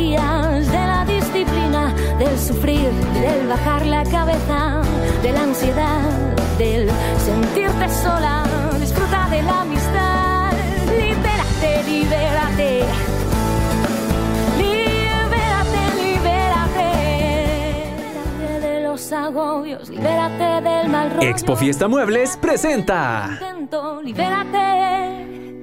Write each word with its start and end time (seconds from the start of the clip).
energías, 0.00 0.70
de 0.70 0.78
la 0.78 1.04
disciplina, 1.04 1.94
del 2.18 2.38
sufrir, 2.38 2.90
del 3.14 3.46
bajar 3.48 3.86
la 3.86 4.04
cabeza, 4.04 4.82
de 5.22 5.32
la 5.32 5.42
ansiedad, 5.42 6.36
del 6.58 6.88
sentirte 7.18 7.88
sola. 7.88 8.44
Disfruta 8.78 9.28
de 9.30 9.42
la 9.42 9.60
amistad, 9.60 10.52
libérate, 10.88 11.82
libérate. 11.84 12.84
Libérate, 14.58 15.82
libérate. 16.02 16.88
Libérate 18.38 18.60
de 18.60 18.80
los 18.82 19.12
agobios, 19.12 19.88
libérate 19.88 20.68
del 20.68 20.88
mal 20.88 21.10
rollo. 21.10 21.28
Expo 21.28 21.56
Fiesta 21.56 21.88
Muebles 21.88 22.36
presenta. 22.36 23.38
Libérate. 24.02 25.09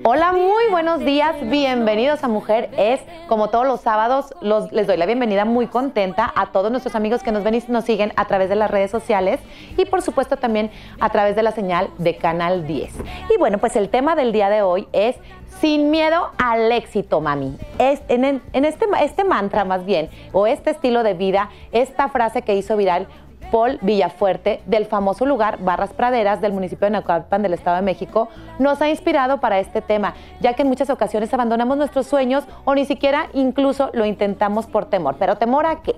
Hola, 0.09 0.31
muy 0.31 0.69
buenos 0.71 1.01
días, 1.01 1.35
bienvenidos 1.49 2.23
a 2.23 2.29
Mujer 2.29 2.69
Es. 2.77 3.01
Como 3.27 3.50
todos 3.50 3.68
los 3.68 3.82
sábados, 3.82 4.33
les 4.71 4.87
doy 4.87 4.95
la 4.95 5.05
bienvenida 5.05 5.43
muy 5.43 5.68
contenta 5.68 6.32
a 6.33 6.54
todos 6.54 6.71
nuestros 6.71 6.95
amigos 6.95 7.23
que 7.23 7.33
nos 7.33 7.43
ven 7.43 7.55
y 7.55 7.63
nos 7.68 7.83
siguen 7.83 8.13
a 8.15 8.23
través 8.23 8.47
de 8.47 8.55
las 8.55 8.71
redes 8.71 8.89
sociales 8.89 9.41
y 9.75 9.83
por 9.83 10.01
supuesto 10.01 10.37
también 10.37 10.71
a 11.01 11.09
través 11.09 11.35
de 11.35 11.43
la 11.43 11.51
señal 11.51 11.89
de 11.97 12.15
Canal 12.15 12.65
10. 12.65 12.93
Y 13.35 13.37
bueno, 13.37 13.57
pues 13.57 13.75
el 13.75 13.89
tema 13.89 14.15
del 14.15 14.32
día 14.32 14.49
de 14.49 14.61
hoy 14.61 14.87
es 14.93 15.18
sin 15.59 15.91
miedo 15.91 16.32
al 16.37 16.71
éxito, 16.71 17.19
mami. 17.19 17.57
Es, 17.77 18.01
en, 18.07 18.24
en 18.24 18.63
este, 18.63 18.85
este 19.01 19.25
mantra 19.25 19.65
más 19.65 19.83
bien, 19.85 20.10
o 20.32 20.47
este 20.47 20.69
estilo 20.69 21.04
de 21.04 21.15
vida, 21.15 21.49
esta 21.74 22.07
frase 22.07 22.43
que 22.43 22.55
hizo 22.55 22.77
viral 22.77 23.07
Paul 23.51 23.79
Villafuerte, 23.82 24.61
del 24.65 24.86
famoso 24.86 25.25
lugar 25.25 25.60
Barras 25.60 25.93
Praderas 25.93 26.42
del 26.42 26.54
municipio 26.54 26.86
de 26.86 26.92
Naucalpan 26.92 27.42
del 27.42 27.54
Estado 27.54 27.78
de 27.78 27.82
México, 27.82 28.29
nos 28.60 28.82
ha 28.82 28.89
inspirado 28.89 29.39
para 29.39 29.60
este 29.60 29.82
tema, 29.82 30.14
ya 30.39 30.54
que 30.54 30.64
en 30.64 30.68
muchas 30.68 30.89
ocasiones 30.89 31.33
abandonamos 31.33 31.78
nuestros 31.78 32.08
sueños 32.08 32.44
o 32.66 32.75
ni 32.75 32.86
siquiera 32.86 33.28
incluso 33.33 33.89
lo 33.94 34.05
intentamos 34.05 34.67
por 34.67 34.86
temor. 34.86 35.16
¿Pero 35.17 35.36
temor 35.36 35.66
a 35.66 35.81
qué? 35.81 35.95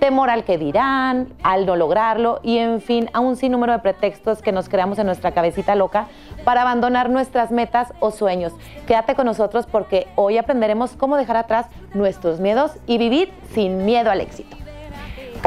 Temor 0.00 0.30
al 0.30 0.44
que 0.44 0.58
dirán, 0.58 1.34
al 1.42 1.66
no 1.66 1.76
lograrlo 1.76 2.40
y 2.42 2.58
en 2.58 2.80
fin, 2.80 3.10
a 3.12 3.20
un 3.20 3.36
sinnúmero 3.36 3.72
de 3.72 3.78
pretextos 3.80 4.40
que 4.40 4.52
nos 4.52 4.68
creamos 4.68 4.98
en 4.98 5.06
nuestra 5.06 5.32
cabecita 5.32 5.74
loca 5.74 6.06
para 6.44 6.62
abandonar 6.62 7.10
nuestras 7.10 7.50
metas 7.50 7.92
o 8.00 8.10
sueños. 8.10 8.52
Quédate 8.86 9.14
con 9.14 9.26
nosotros 9.26 9.66
porque 9.66 10.06
hoy 10.14 10.38
aprenderemos 10.38 10.92
cómo 10.96 11.16
dejar 11.16 11.36
atrás 11.36 11.66
nuestros 11.94 12.40
miedos 12.40 12.72
y 12.86 12.98
vivir 12.98 13.32
sin 13.52 13.84
miedo 13.84 14.10
al 14.10 14.20
éxito. 14.20 14.65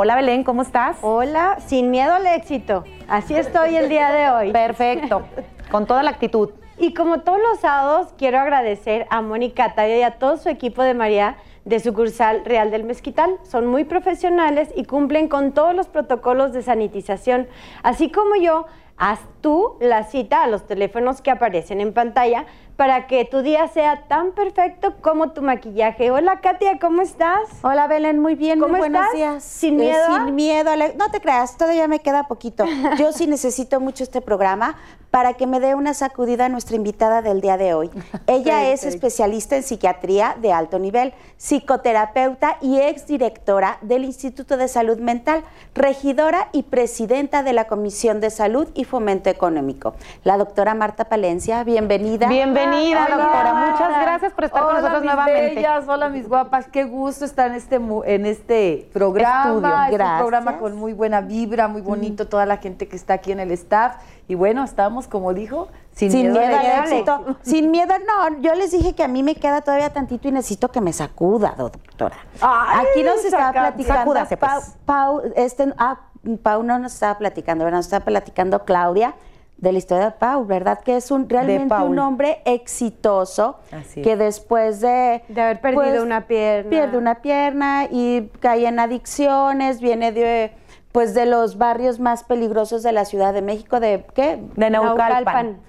Hola 0.01 0.15
Belén, 0.15 0.45
¿cómo 0.45 0.61
estás? 0.61 0.97
Hola, 1.01 1.57
sin 1.59 1.91
miedo 1.91 2.13
al 2.13 2.25
éxito. 2.25 2.85
Así 3.09 3.35
estoy 3.35 3.75
el 3.75 3.89
día 3.89 4.13
de 4.13 4.29
hoy. 4.29 4.53
Perfecto, 4.53 5.23
con 5.69 5.87
toda 5.87 6.03
la 6.03 6.11
actitud. 6.11 6.51
Y 6.77 6.93
como 6.93 7.19
todos 7.19 7.39
los 7.41 7.59
sábados, 7.59 8.13
quiero 8.17 8.39
agradecer 8.39 9.07
a 9.09 9.21
Mónica 9.21 9.75
Tavia 9.75 9.97
y 9.97 10.03
a 10.03 10.11
todo 10.11 10.37
su 10.37 10.47
equipo 10.47 10.83
de 10.83 10.93
María 10.93 11.35
de 11.65 11.81
sucursal 11.81 12.45
Real 12.45 12.71
del 12.71 12.85
Mezquital. 12.85 13.39
Son 13.43 13.67
muy 13.67 13.83
profesionales 13.83 14.69
y 14.73 14.85
cumplen 14.85 15.27
con 15.27 15.51
todos 15.51 15.75
los 15.75 15.89
protocolos 15.89 16.53
de 16.53 16.61
sanitización. 16.61 17.49
Así 17.83 18.09
como 18.09 18.37
yo, 18.37 18.67
haz 18.95 19.19
tú 19.41 19.75
la 19.81 20.03
cita 20.03 20.43
a 20.43 20.47
los 20.47 20.65
teléfonos 20.65 21.21
que 21.21 21.31
aparecen 21.31 21.81
en 21.81 21.91
pantalla 21.91 22.45
para 22.79 23.07
que 23.07 23.25
tu 23.25 23.41
día 23.41 23.67
sea 23.67 24.07
tan 24.07 24.31
perfecto 24.31 24.93
como 25.01 25.31
tu 25.33 25.41
maquillaje. 25.41 26.11
Hola 26.11 26.39
Katia, 26.39 26.79
¿cómo 26.79 27.01
estás? 27.01 27.41
Hola 27.61 27.87
Belén, 27.87 28.19
muy 28.19 28.35
bien, 28.35 28.57
¿Cómo 28.57 28.69
muy 28.71 28.79
buenos 28.79 29.01
estás? 29.01 29.15
días. 29.17 29.43
¿Sin 29.43 29.73
Eh, 29.81 29.83
miedo? 29.83 30.05
sin 30.15 30.33
miedo. 30.35 30.71
No 30.97 31.11
te 31.11 31.19
creas, 31.19 31.57
todavía 31.57 31.89
me 31.89 31.99
queda 31.99 32.29
poquito. 32.29 32.63
Yo 32.97 33.11
sí 33.11 33.27
necesito 33.27 33.81
mucho 33.81 34.05
este 34.05 34.21
programa 34.21 34.77
para 35.11 35.33
que 35.33 35.45
me 35.47 35.59
dé 35.59 35.75
una 35.75 35.93
sacudida 35.93 36.45
a 36.45 36.49
nuestra 36.49 36.77
invitada 36.77 37.21
del 37.21 37.41
día 37.41 37.57
de 37.57 37.73
hoy. 37.73 37.89
Ella 38.27 38.69
es 38.69 38.85
especialista 38.85 39.57
en 39.57 39.63
psiquiatría 39.63 40.37
de 40.39 40.53
alto 40.53 40.79
nivel, 40.79 41.13
psicoterapeuta 41.35 42.57
y 42.61 42.79
exdirectora 42.79 43.79
del 43.81 44.05
Instituto 44.05 44.55
de 44.55 44.67
Salud 44.69 44.99
Mental, 44.99 45.43
regidora 45.73 46.47
y 46.53 46.63
presidenta 46.63 47.43
de 47.43 47.51
la 47.53 47.65
Comisión 47.65 48.21
de 48.21 48.29
Salud 48.29 48.69
y 48.73 48.85
Fomento 48.85 49.29
Económico. 49.29 49.95
La 50.23 50.37
doctora 50.37 50.75
Marta 50.75 51.05
Palencia, 51.05 51.63
bienvenida. 51.63 52.27
Bienvenida, 52.29 52.68
Hola, 52.73 53.17
doctora. 53.17 53.53
Muchas 53.71 54.01
gracias 54.01 54.33
por 54.33 54.43
estar 54.45 54.63
con 54.63 54.73
nosotros 54.75 55.01
mis 55.01 55.05
nuevamente. 55.13 55.55
bellas, 55.55 55.87
hola 55.87 56.09
mis 56.09 56.27
guapas, 56.27 56.67
qué 56.67 56.83
gusto 56.85 57.25
estar 57.25 57.49
en 57.49 57.55
este 57.55 57.75
en 58.05 58.25
este 58.25 58.89
programa, 58.93 59.43
Estudio, 59.43 59.67
es 59.67 59.73
un 59.91 59.91
gracias. 59.91 60.19
programa 60.19 60.57
con 60.59 60.75
muy 60.75 60.93
buena 60.93 61.21
vibra, 61.21 61.67
muy 61.67 61.81
bonito, 61.81 62.27
toda 62.27 62.45
la 62.45 62.57
gente 62.57 62.87
que 62.87 62.95
está 62.95 63.15
aquí 63.15 63.31
en 63.31 63.39
el 63.39 63.51
staff 63.51 63.95
y 64.27 64.35
bueno, 64.35 64.63
estamos 64.63 65.07
como 65.07 65.33
dijo, 65.33 65.67
sin, 65.91 66.11
Sin 66.11 66.31
miedo 66.31 66.45
al 66.45 66.53
al 66.53 66.83
éxito. 66.85 67.37
Sin 67.41 67.71
miedo, 67.71 67.93
no, 68.07 68.39
yo 68.41 68.53
les 68.55 68.71
dije 68.71 68.93
que 68.93 69.03
a 69.03 69.07
mí 69.07 69.23
me 69.23 69.35
queda 69.35 69.61
todavía 69.61 69.91
tantito 69.91 70.27
y 70.27 70.31
necesito 70.31 70.69
que 70.69 70.81
me 70.81 70.93
sacuda, 70.93 71.55
doctora. 71.57 72.17
Ay, 72.39 72.85
Aquí 72.91 73.03
nos 73.03 73.23
estaba 73.25 73.51
platicando. 73.51 73.99
sacúdase, 74.01 74.37
pues. 74.37 74.51
Pau, 74.85 75.19
Pau, 75.21 75.31
este, 75.35 75.73
ah, 75.77 75.99
Pau 76.43 76.63
no 76.63 76.77
nos 76.79 76.93
estaba 76.93 77.17
platicando, 77.17 77.63
¿verdad? 77.65 77.79
Nos 77.79 77.87
estaba 77.87 78.05
platicando 78.05 78.63
Claudia 78.65 79.15
de 79.61 79.71
la 79.71 79.77
historia 79.77 80.05
de 80.05 80.11
Pau, 80.11 80.45
¿verdad? 80.45 80.79
Que 80.79 80.97
es 80.97 81.11
un 81.11 81.27
realmente 81.27 81.67
Paul. 81.67 81.91
un 81.91 81.99
hombre 81.99 82.41
exitoso 82.45 83.59
Así 83.71 84.01
que 84.01 84.15
después 84.15 84.79
de 84.79 85.23
De 85.27 85.41
haber 85.41 85.61
perdido 85.61 86.03
una 86.03 86.27
pierna. 86.27 86.69
pierde 86.69 86.97
una 86.97 87.15
pierna 87.21 87.87
y 87.89 88.29
cae 88.39 88.67
en 88.67 88.79
adicciones, 88.79 89.81
viene 89.81 90.11
de 90.11 90.51
pues 90.91 91.13
de 91.13 91.25
los 91.25 91.57
barrios 91.57 91.99
más 91.99 92.23
peligrosos 92.23 92.81
de 92.81 92.91
la 92.91 93.05
Ciudad 93.05 93.33
de 93.33 93.43
México, 93.43 93.79
de 93.79 94.05
¿qué? 94.15 94.39
De 94.55 94.69
Naucalpan. 94.69 95.09
Naucalpan 95.09 95.68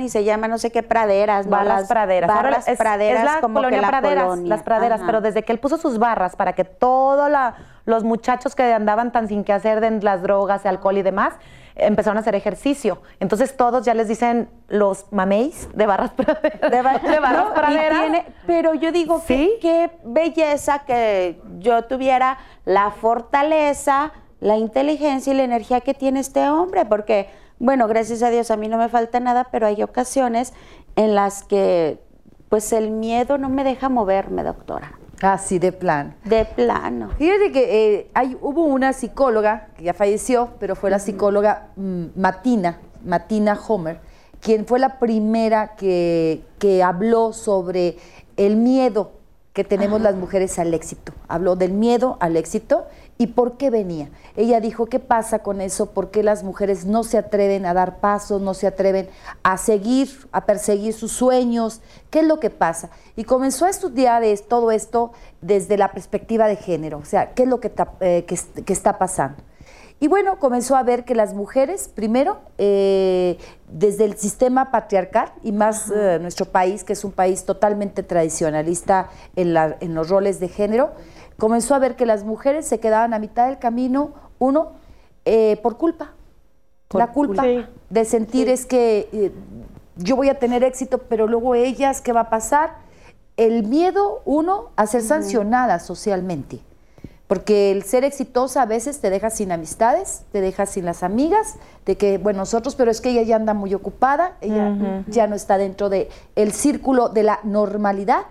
y 0.00 0.08
se 0.08 0.24
llama 0.24 0.48
no 0.48 0.58
sé 0.58 0.70
qué 0.72 0.82
praderas, 0.82 1.46
¿no? 1.46 1.52
Barras 1.52 1.80
Las 1.82 1.88
Praderas. 1.88 2.28
Barras 2.28 2.68
es, 2.68 2.78
praderas, 2.78 3.24
es 3.24 3.34
la 3.34 3.40
como 3.40 3.54
colonia 3.54 3.78
que 3.78 3.82
la 3.82 3.88
Praderas, 3.88 4.24
colonia. 4.24 4.48
las 4.48 4.62
praderas, 4.62 5.00
Ajá. 5.00 5.06
pero 5.06 5.20
desde 5.20 5.42
que 5.44 5.52
él 5.52 5.58
puso 5.60 5.76
sus 5.78 5.98
barras 5.98 6.34
para 6.36 6.54
que 6.54 6.64
todos 6.64 7.30
los 7.84 8.04
muchachos 8.04 8.54
que 8.54 8.72
andaban 8.72 9.12
tan 9.12 9.28
sin 9.28 9.44
que 9.44 9.52
hacer 9.52 9.80
de 9.80 9.90
las 10.02 10.22
drogas, 10.22 10.66
alcohol 10.66 10.98
y 10.98 11.02
demás, 11.02 11.34
empezaron 11.74 12.18
a 12.18 12.20
hacer 12.20 12.34
ejercicio. 12.34 13.00
Entonces 13.20 13.56
todos 13.56 13.84
ya 13.86 13.94
les 13.94 14.06
dicen 14.08 14.50
los 14.68 15.06
mameis 15.12 15.68
de 15.74 15.86
barras 15.86 16.10
praderas. 16.16 16.70
de, 16.70 16.82
ba- 16.82 16.98
de 17.02 17.18
barras 17.20 17.44
No, 17.48 17.54
praderas. 17.54 18.00
tiene- 18.00 18.26
pero 18.46 18.74
yo 18.74 18.90
digo 18.92 19.22
Sí. 19.26 19.52
qué 19.62 19.90
belleza 20.04 20.80
que 20.80 21.40
yo 21.60 21.84
tuviera 21.84 22.36
la 22.64 22.90
fortaleza, 22.90 24.12
la 24.40 24.56
inteligencia 24.56 25.32
y 25.32 25.36
la 25.36 25.44
energía 25.44 25.80
que 25.80 25.94
tiene 25.94 26.20
este 26.20 26.48
hombre, 26.48 26.84
porque, 26.84 27.30
bueno, 27.62 27.86
gracias 27.86 28.24
a 28.24 28.30
Dios 28.30 28.50
a 28.50 28.56
mí 28.56 28.66
no 28.66 28.76
me 28.76 28.88
falta 28.88 29.20
nada, 29.20 29.46
pero 29.52 29.68
hay 29.68 29.84
ocasiones 29.84 30.52
en 30.96 31.14
las 31.14 31.44
que, 31.44 32.00
pues 32.48 32.72
el 32.72 32.90
miedo 32.90 33.38
no 33.38 33.48
me 33.48 33.62
deja 33.62 33.88
moverme, 33.88 34.42
doctora. 34.42 34.98
Así 35.20 35.60
de 35.60 35.70
plan. 35.70 36.16
De 36.24 36.44
plano. 36.44 37.10
Fíjate 37.18 37.52
que 37.52 37.94
eh, 37.94 38.10
hay, 38.14 38.36
hubo 38.40 38.64
una 38.64 38.92
psicóloga 38.92 39.68
que 39.76 39.84
ya 39.84 39.94
falleció, 39.94 40.50
pero 40.58 40.74
fue 40.74 40.90
la 40.90 40.98
psicóloga 40.98 41.68
mm, 41.76 42.06
Matina, 42.16 42.80
Matina 43.04 43.56
Homer, 43.68 44.00
quien 44.40 44.66
fue 44.66 44.80
la 44.80 44.98
primera 44.98 45.76
que, 45.76 46.42
que 46.58 46.82
habló 46.82 47.32
sobre 47.32 47.96
el 48.36 48.56
miedo 48.56 49.12
que 49.52 49.62
tenemos 49.62 50.00
las 50.00 50.16
mujeres 50.16 50.58
al 50.58 50.74
éxito. 50.74 51.12
Habló 51.28 51.54
del 51.54 51.72
miedo 51.72 52.16
al 52.18 52.36
éxito 52.36 52.86
y 53.22 53.28
por 53.28 53.56
qué 53.56 53.70
venía. 53.70 54.08
Ella 54.34 54.58
dijo, 54.60 54.86
¿qué 54.86 54.98
pasa 54.98 55.38
con 55.44 55.60
eso? 55.60 55.90
¿Por 55.92 56.10
qué 56.10 56.24
las 56.24 56.42
mujeres 56.42 56.86
no 56.86 57.04
se 57.04 57.18
atreven 57.18 57.66
a 57.66 57.72
dar 57.72 58.00
pasos, 58.00 58.42
no 58.42 58.52
se 58.52 58.66
atreven 58.66 59.08
a 59.44 59.56
seguir, 59.58 60.08
a 60.32 60.44
perseguir 60.44 60.92
sus 60.92 61.12
sueños? 61.12 61.82
¿Qué 62.10 62.20
es 62.20 62.26
lo 62.26 62.40
que 62.40 62.50
pasa? 62.50 62.90
Y 63.14 63.22
comenzó 63.22 63.66
a 63.66 63.70
estudiar 63.70 64.24
es- 64.24 64.48
todo 64.48 64.72
esto 64.72 65.12
desde 65.40 65.76
la 65.76 65.92
perspectiva 65.92 66.48
de 66.48 66.56
género, 66.56 66.98
o 66.98 67.04
sea, 67.04 67.32
¿qué 67.34 67.44
es 67.44 67.48
lo 67.48 67.60
que, 67.60 67.68
ta- 67.68 67.92
eh, 68.00 68.24
que 68.26 68.34
est- 68.34 68.58
que 68.64 68.72
está 68.72 68.98
pasando? 68.98 69.36
Y 70.00 70.08
bueno, 70.08 70.40
comenzó 70.40 70.74
a 70.74 70.82
ver 70.82 71.04
que 71.04 71.14
las 71.14 71.32
mujeres, 71.32 71.86
primero, 71.86 72.40
eh, 72.58 73.38
desde 73.68 74.04
el 74.04 74.16
sistema 74.16 74.72
patriarcal 74.72 75.32
y 75.44 75.52
más 75.52 75.92
eh, 75.94 76.18
nuestro 76.20 76.46
país, 76.46 76.82
que 76.82 76.94
es 76.94 77.04
un 77.04 77.12
país 77.12 77.44
totalmente 77.44 78.02
tradicionalista 78.02 79.10
en, 79.36 79.54
la- 79.54 79.76
en 79.78 79.94
los 79.94 80.08
roles 80.08 80.40
de 80.40 80.48
género, 80.48 80.90
comenzó 81.38 81.74
a 81.74 81.78
ver 81.78 81.96
que 81.96 82.06
las 82.06 82.24
mujeres 82.24 82.66
se 82.66 82.80
quedaban 82.80 83.14
a 83.14 83.18
mitad 83.18 83.46
del 83.48 83.58
camino, 83.58 84.12
uno, 84.38 84.72
eh, 85.24 85.58
por 85.62 85.76
culpa. 85.78 86.12
la 86.94 87.06
culpa 87.12 87.42
Sí. 87.44 87.64
de 87.88 88.04
sentir 88.04 88.50
es 88.50 88.66
que 88.66 89.08
eh, 89.12 89.32
yo 89.96 90.14
voy 90.14 90.28
a 90.28 90.38
tener 90.38 90.62
éxito, 90.62 90.98
pero 90.98 91.26
luego 91.26 91.54
ellas, 91.54 92.02
¿qué 92.02 92.12
va 92.12 92.20
a 92.20 92.28
pasar? 92.28 92.74
El 93.38 93.62
miedo, 93.62 94.20
uno, 94.26 94.72
a 94.76 94.86
ser 94.86 95.00
sancionada 95.00 95.78
socialmente. 95.78 96.60
Porque 97.32 97.70
el 97.70 97.82
ser 97.84 98.04
exitosa 98.04 98.60
a 98.60 98.66
veces 98.66 99.00
te 99.00 99.08
deja 99.08 99.30
sin 99.30 99.52
amistades, 99.52 100.24
te 100.32 100.42
deja 100.42 100.66
sin 100.66 100.84
las 100.84 101.02
amigas, 101.02 101.54
de 101.86 101.96
que, 101.96 102.18
bueno, 102.18 102.40
nosotros, 102.40 102.74
pero 102.74 102.90
es 102.90 103.00
que 103.00 103.08
ella 103.08 103.22
ya 103.22 103.36
anda 103.36 103.54
muy 103.54 103.72
ocupada, 103.72 104.36
ella 104.42 104.76
ya 105.06 105.26
no 105.26 105.34
está 105.34 105.56
dentro 105.56 105.88
del 105.88 106.08
el 106.36 106.52
círculo 106.52 107.08
de 107.08 107.22
la 107.22 107.40
normalidad, 107.42 108.24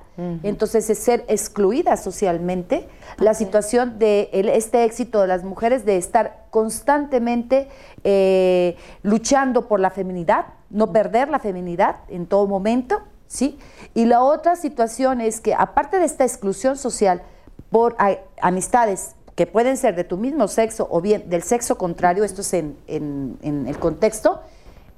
entonces 0.43 0.87
es 0.91 0.99
ser 0.99 1.25
excluida 1.27 1.97
socialmente. 1.97 2.87
La 3.17 3.33
situación 3.33 3.97
de 3.97 4.29
el- 4.33 4.49
este 4.49 4.83
éxito 4.83 5.19
de 5.21 5.27
las 5.27 5.43
mujeres 5.43 5.83
de 5.83 5.97
estar 5.97 6.45
constantemente 6.51 7.69
eh, 8.03 8.75
luchando 9.01 9.67
por 9.67 9.79
la 9.79 9.89
feminidad, 9.89 10.45
no 10.69 10.91
perder 10.91 11.29
la 11.29 11.39
feminidad 11.39 11.95
en 12.07 12.27
todo 12.27 12.45
momento, 12.45 13.01
¿sí? 13.25 13.57
Y 13.95 14.05
la 14.05 14.21
otra 14.21 14.55
situación 14.55 15.21
es 15.21 15.41
que 15.41 15.55
aparte 15.55 15.97
de 15.97 16.05
esta 16.05 16.23
exclusión 16.23 16.77
social 16.77 17.23
por 17.71 17.95
amistades 18.41 19.15
que 19.35 19.47
pueden 19.47 19.77
ser 19.77 19.95
de 19.95 20.03
tu 20.03 20.17
mismo 20.17 20.47
sexo 20.47 20.87
o 20.91 21.01
bien 21.01 21.29
del 21.29 21.41
sexo 21.41 21.77
contrario, 21.77 22.23
esto 22.23 22.41
es 22.41 22.53
en, 22.53 22.77
en 22.87 23.65
el 23.67 23.79
contexto, 23.79 24.41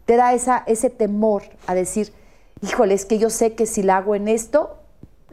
te 0.06 0.18
da 0.18 0.34
esa, 0.34 0.64
ese 0.68 0.90
temor 0.90 1.44
a 1.68 1.76
decir, 1.76 2.14
híjole, 2.62 2.94
es 2.94 3.06
que 3.06 3.20
yo 3.20 3.30
sé 3.30 3.54
que 3.54 3.66
si 3.66 3.84
la 3.84 3.98
hago 3.98 4.16
en 4.16 4.28
esto, 4.28 4.78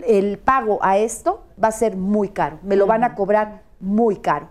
el 0.07 0.39
pago 0.39 0.79
a 0.83 0.99
esto 0.99 1.43
va 1.63 1.69
a 1.69 1.73
ser 1.73 1.97
muy 1.97 2.29
caro, 2.29 2.59
me 2.63 2.77
lo 2.77 2.87
van 2.87 3.05
a 3.05 3.15
cobrar 3.15 3.63
muy 3.81 4.17
caro. 4.17 4.49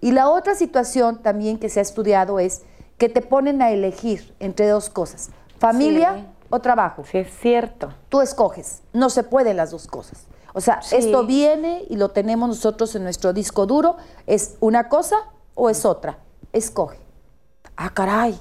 Y 0.00 0.12
la 0.12 0.28
otra 0.28 0.54
situación 0.54 1.22
también 1.22 1.58
que 1.58 1.68
se 1.68 1.78
ha 1.78 1.82
estudiado 1.82 2.38
es 2.38 2.62
que 2.98 3.08
te 3.08 3.22
ponen 3.22 3.62
a 3.62 3.70
elegir 3.70 4.34
entre 4.40 4.68
dos 4.68 4.90
cosas, 4.90 5.30
familia 5.58 6.26
o 6.50 6.60
trabajo. 6.60 7.04
Sí, 7.10 7.18
es 7.18 7.38
cierto. 7.38 7.92
Tú 8.08 8.20
escoges, 8.20 8.82
no 8.92 9.10
se 9.10 9.22
pueden 9.22 9.56
las 9.56 9.70
dos 9.70 9.86
cosas. 9.86 10.26
O 10.54 10.60
sea, 10.60 10.80
esto 10.92 11.26
viene 11.26 11.84
y 11.90 11.96
lo 11.96 12.10
tenemos 12.10 12.48
nosotros 12.48 12.94
en 12.94 13.02
nuestro 13.02 13.32
disco 13.32 13.66
duro, 13.66 13.96
es 14.26 14.54
una 14.60 14.88
cosa 14.88 15.16
o 15.54 15.68
es 15.68 15.84
otra. 15.84 16.18
Escoge. 16.52 16.96
Ah, 17.76 17.90
caray, 17.92 18.38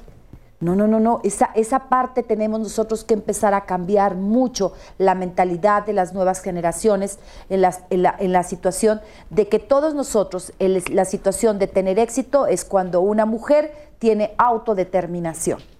no, 0.59 0.75
no, 0.75 0.87
no, 0.87 0.99
no. 0.99 1.21
Esa, 1.23 1.49
esa 1.55 1.89
parte 1.89 2.21
tenemos 2.21 2.59
nosotros 2.59 3.03
que 3.03 3.15
empezar 3.15 3.55
a 3.55 3.65
cambiar 3.65 4.15
mucho 4.15 4.73
la 4.99 5.15
mentalidad 5.15 5.87
de 5.87 5.93
las 5.93 6.13
nuevas 6.13 6.41
generaciones 6.41 7.17
en 7.49 7.61
la, 7.61 7.83
en 7.89 8.31
la, 8.31 8.43
situación 8.43 9.01
de 9.31 9.49
que 9.49 9.57
todos 9.57 9.95
nosotros, 9.95 10.53
la 10.59 11.05
situación 11.05 11.57
de 11.57 11.65
tener 11.65 11.97
éxito 11.97 12.45
es 12.45 12.63
cuando 12.63 13.01
una 13.01 13.25
mujer 13.25 13.73
tiene 13.97 14.35
autodeterminación 14.37 15.72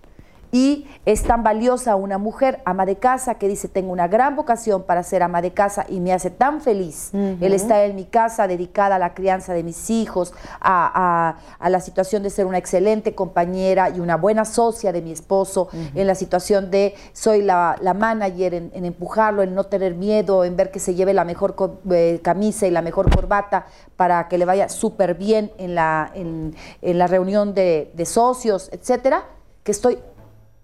y 0.54 0.86
es 1.04 1.24
tan 1.24 1.42
valiosa 1.42 1.96
una 1.96 2.20
mujer 2.20 2.62
ama 2.64 2.86
de 2.86 2.98
casa 2.98 3.36
que 3.40 3.48
dice, 3.48 3.68
tengo 3.68 3.92
una 3.92 4.08
gran 4.08 4.36
vocación 4.36 4.84
para 4.84 5.02
ser 5.02 5.24
ama 5.24 5.42
de 5.42 5.52
casa 5.52 5.84
y 5.90 6.00
me 6.00 6.14
hace 6.14 6.30
tan 6.30 6.62
feliz 6.62 7.10
el 7.12 7.54
estar 7.54 7.84
en 7.84 7.96
mi 7.96 8.06
casa 8.06 8.48
dedicada 8.48 8.98
a 8.98 9.00
la 9.00 9.16
crianza 9.16 9.56
de 9.56 9.64
mis 9.64 9.90
hijos, 9.90 10.32
a, 10.62 11.38
la 11.60 11.80
situación 11.80 12.22
de 12.22 12.30
ser 12.30 12.46
una 12.46 12.60
excelente 12.60 13.16
compañera 13.16 13.90
y 13.90 14.00
una 14.00 14.16
buena 14.16 14.46
socia 14.46 14.92
de 14.92 15.02
mi 15.02 15.12
esposo, 15.12 15.70
en 15.96 16.06
la 16.06 16.14
situación 16.14 16.70
de 16.70 16.94
soy 17.14 17.42
la, 17.42 17.76
manager, 17.98 18.54
en, 18.54 18.86
empujarlo, 18.86 19.42
en 19.42 19.56
no 19.56 19.64
tener 19.64 19.96
miedo, 19.96 20.44
en 20.44 20.56
ver 20.56 20.70
que 20.70 20.80
se 20.80 20.94
lleve 20.94 21.16
la 21.16 21.26
mejor 21.26 21.56
eh, 21.90 22.20
camisa 22.24 22.68
y 22.68 22.72
la 22.72 22.84
mejor 22.84 23.10
corbata 23.14 23.66
para 23.96 24.28
que 24.28 24.38
le 24.38 24.46
vaya 24.46 24.70
súper 24.70 25.16
bien 25.16 25.52
en 25.58 25.74
la, 25.74 26.12
en, 26.14 26.54
la 26.84 27.08
reunión 27.08 27.56
de, 27.56 27.92
de 27.96 28.06
socios, 28.06 28.70
etcétera, 28.72 29.26
que 29.64 29.72
estoy 29.72 29.98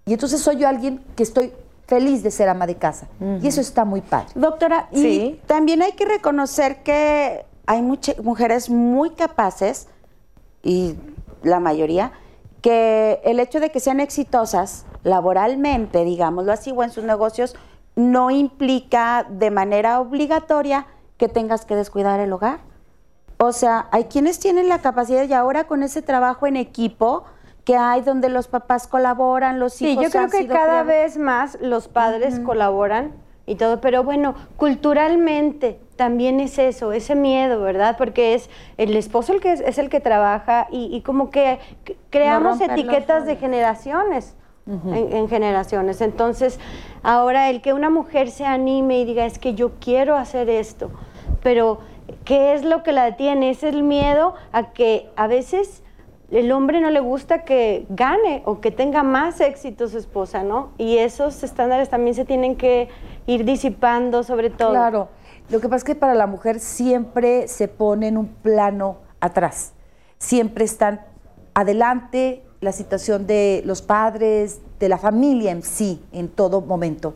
y 0.06 0.12
entonces 0.12 0.40
soy 0.40 0.56
yo 0.56 0.68
alguien 0.68 1.04
que 1.16 1.22
estoy 1.22 1.52
feliz 1.86 2.22
de 2.22 2.30
ser 2.30 2.48
ama 2.48 2.66
de 2.66 2.76
casa. 2.76 3.08
Y 3.42 3.48
eso 3.48 3.60
está 3.60 3.84
muy 3.84 4.00
padre. 4.00 4.28
Doctora, 4.34 4.88
y 4.92 5.40
también 5.46 5.82
hay 5.82 5.92
que 5.92 6.04
reconocer 6.04 6.82
que 6.82 7.44
hay 7.66 7.82
muchas 7.82 8.18
mujeres 8.22 8.70
muy 8.70 9.10
capaces, 9.10 9.88
y 10.62 10.96
la 11.42 11.60
mayoría, 11.60 12.12
que 12.62 13.20
el 13.24 13.40
hecho 13.40 13.60
de 13.60 13.70
que 13.70 13.80
sean 13.80 14.00
exitosas 14.00 14.84
laboralmente, 15.02 16.04
digámoslo 16.04 16.52
así, 16.52 16.70
o 16.70 16.82
en 16.82 16.90
sus 16.90 17.04
negocios, 17.04 17.56
no 17.96 18.30
implica 18.30 19.26
de 19.28 19.50
manera 19.50 20.00
obligatoria 20.00 20.86
que 21.16 21.28
tengas 21.28 21.64
que 21.64 21.74
descuidar 21.76 22.20
el 22.20 22.32
hogar. 22.32 22.60
O 23.38 23.52
sea, 23.52 23.88
hay 23.90 24.04
quienes 24.04 24.38
tienen 24.38 24.68
la 24.68 24.80
capacidad 24.80 25.24
y 25.24 25.32
ahora 25.32 25.64
con 25.64 25.82
ese 25.82 26.02
trabajo 26.02 26.46
en 26.46 26.56
equipo, 26.56 27.24
que 27.70 27.76
hay 27.76 28.00
donde 28.00 28.28
los 28.28 28.48
papás 28.48 28.88
colaboran, 28.88 29.60
los 29.60 29.80
hijos. 29.80 30.04
Sí, 30.04 30.10
yo 30.10 30.10
creo 30.10 30.28
que 30.28 30.48
cada 30.48 30.82
vez 30.82 31.16
más 31.18 31.56
los 31.60 31.86
padres 31.86 32.40
colaboran 32.40 33.12
y 33.46 33.54
todo, 33.54 33.80
pero 33.80 34.02
bueno, 34.02 34.34
culturalmente 34.56 35.78
también 35.94 36.40
es 36.40 36.58
eso, 36.58 36.92
ese 36.92 37.14
miedo, 37.14 37.60
¿verdad? 37.60 37.94
Porque 37.96 38.34
es 38.34 38.50
el 38.76 38.96
esposo 38.96 39.32
el 39.34 39.40
que 39.40 39.52
es, 39.52 39.78
el 39.78 39.88
que 39.88 40.00
trabaja 40.00 40.66
y, 40.72 41.00
como 41.02 41.30
que 41.30 41.60
creamos 42.10 42.60
etiquetas 42.60 43.24
de 43.24 43.36
generaciones. 43.36 44.34
en, 44.66 45.28
generaciones. 45.28 46.00
Entonces, 46.00 46.58
ahora 47.04 47.50
el 47.50 47.60
que 47.60 47.72
una 47.72 47.88
mujer 47.88 48.32
se 48.32 48.46
anime 48.46 48.98
y 48.98 49.04
diga, 49.04 49.26
es 49.26 49.38
que 49.38 49.54
yo 49.54 49.74
quiero 49.78 50.16
hacer 50.16 50.50
esto, 50.50 50.90
pero 51.40 51.78
¿qué 52.24 52.54
es 52.54 52.64
lo 52.64 52.82
que 52.82 52.90
la 52.90 53.04
detiene? 53.04 53.50
Es 53.50 53.62
el 53.62 53.84
miedo 53.84 54.34
a 54.50 54.72
que 54.72 55.08
a 55.14 55.28
veces 55.28 55.84
el 56.30 56.52
hombre 56.52 56.80
no 56.80 56.90
le 56.90 57.00
gusta 57.00 57.44
que 57.44 57.86
gane 57.88 58.42
o 58.44 58.60
que 58.60 58.70
tenga 58.70 59.02
más 59.02 59.40
éxito 59.40 59.88
su 59.88 59.98
esposa, 59.98 60.44
¿no? 60.44 60.70
Y 60.78 60.98
esos 60.98 61.42
estándares 61.42 61.88
también 61.88 62.14
se 62.14 62.24
tienen 62.24 62.56
que 62.56 62.88
ir 63.26 63.44
disipando 63.44 64.22
sobre 64.22 64.50
todo. 64.50 64.70
Claro, 64.70 65.08
lo 65.50 65.60
que 65.60 65.68
pasa 65.68 65.78
es 65.78 65.84
que 65.84 65.94
para 65.94 66.14
la 66.14 66.26
mujer 66.26 66.60
siempre 66.60 67.48
se 67.48 67.66
pone 67.66 68.08
en 68.08 68.16
un 68.16 68.28
plano 68.28 68.98
atrás, 69.20 69.72
siempre 70.18 70.64
están 70.64 71.00
adelante 71.54 72.44
la 72.60 72.72
situación 72.72 73.26
de 73.26 73.62
los 73.64 73.82
padres, 73.82 74.60
de 74.78 74.88
la 74.88 74.98
familia 74.98 75.50
en 75.50 75.62
sí, 75.62 76.04
en 76.12 76.28
todo 76.28 76.60
momento. 76.60 77.14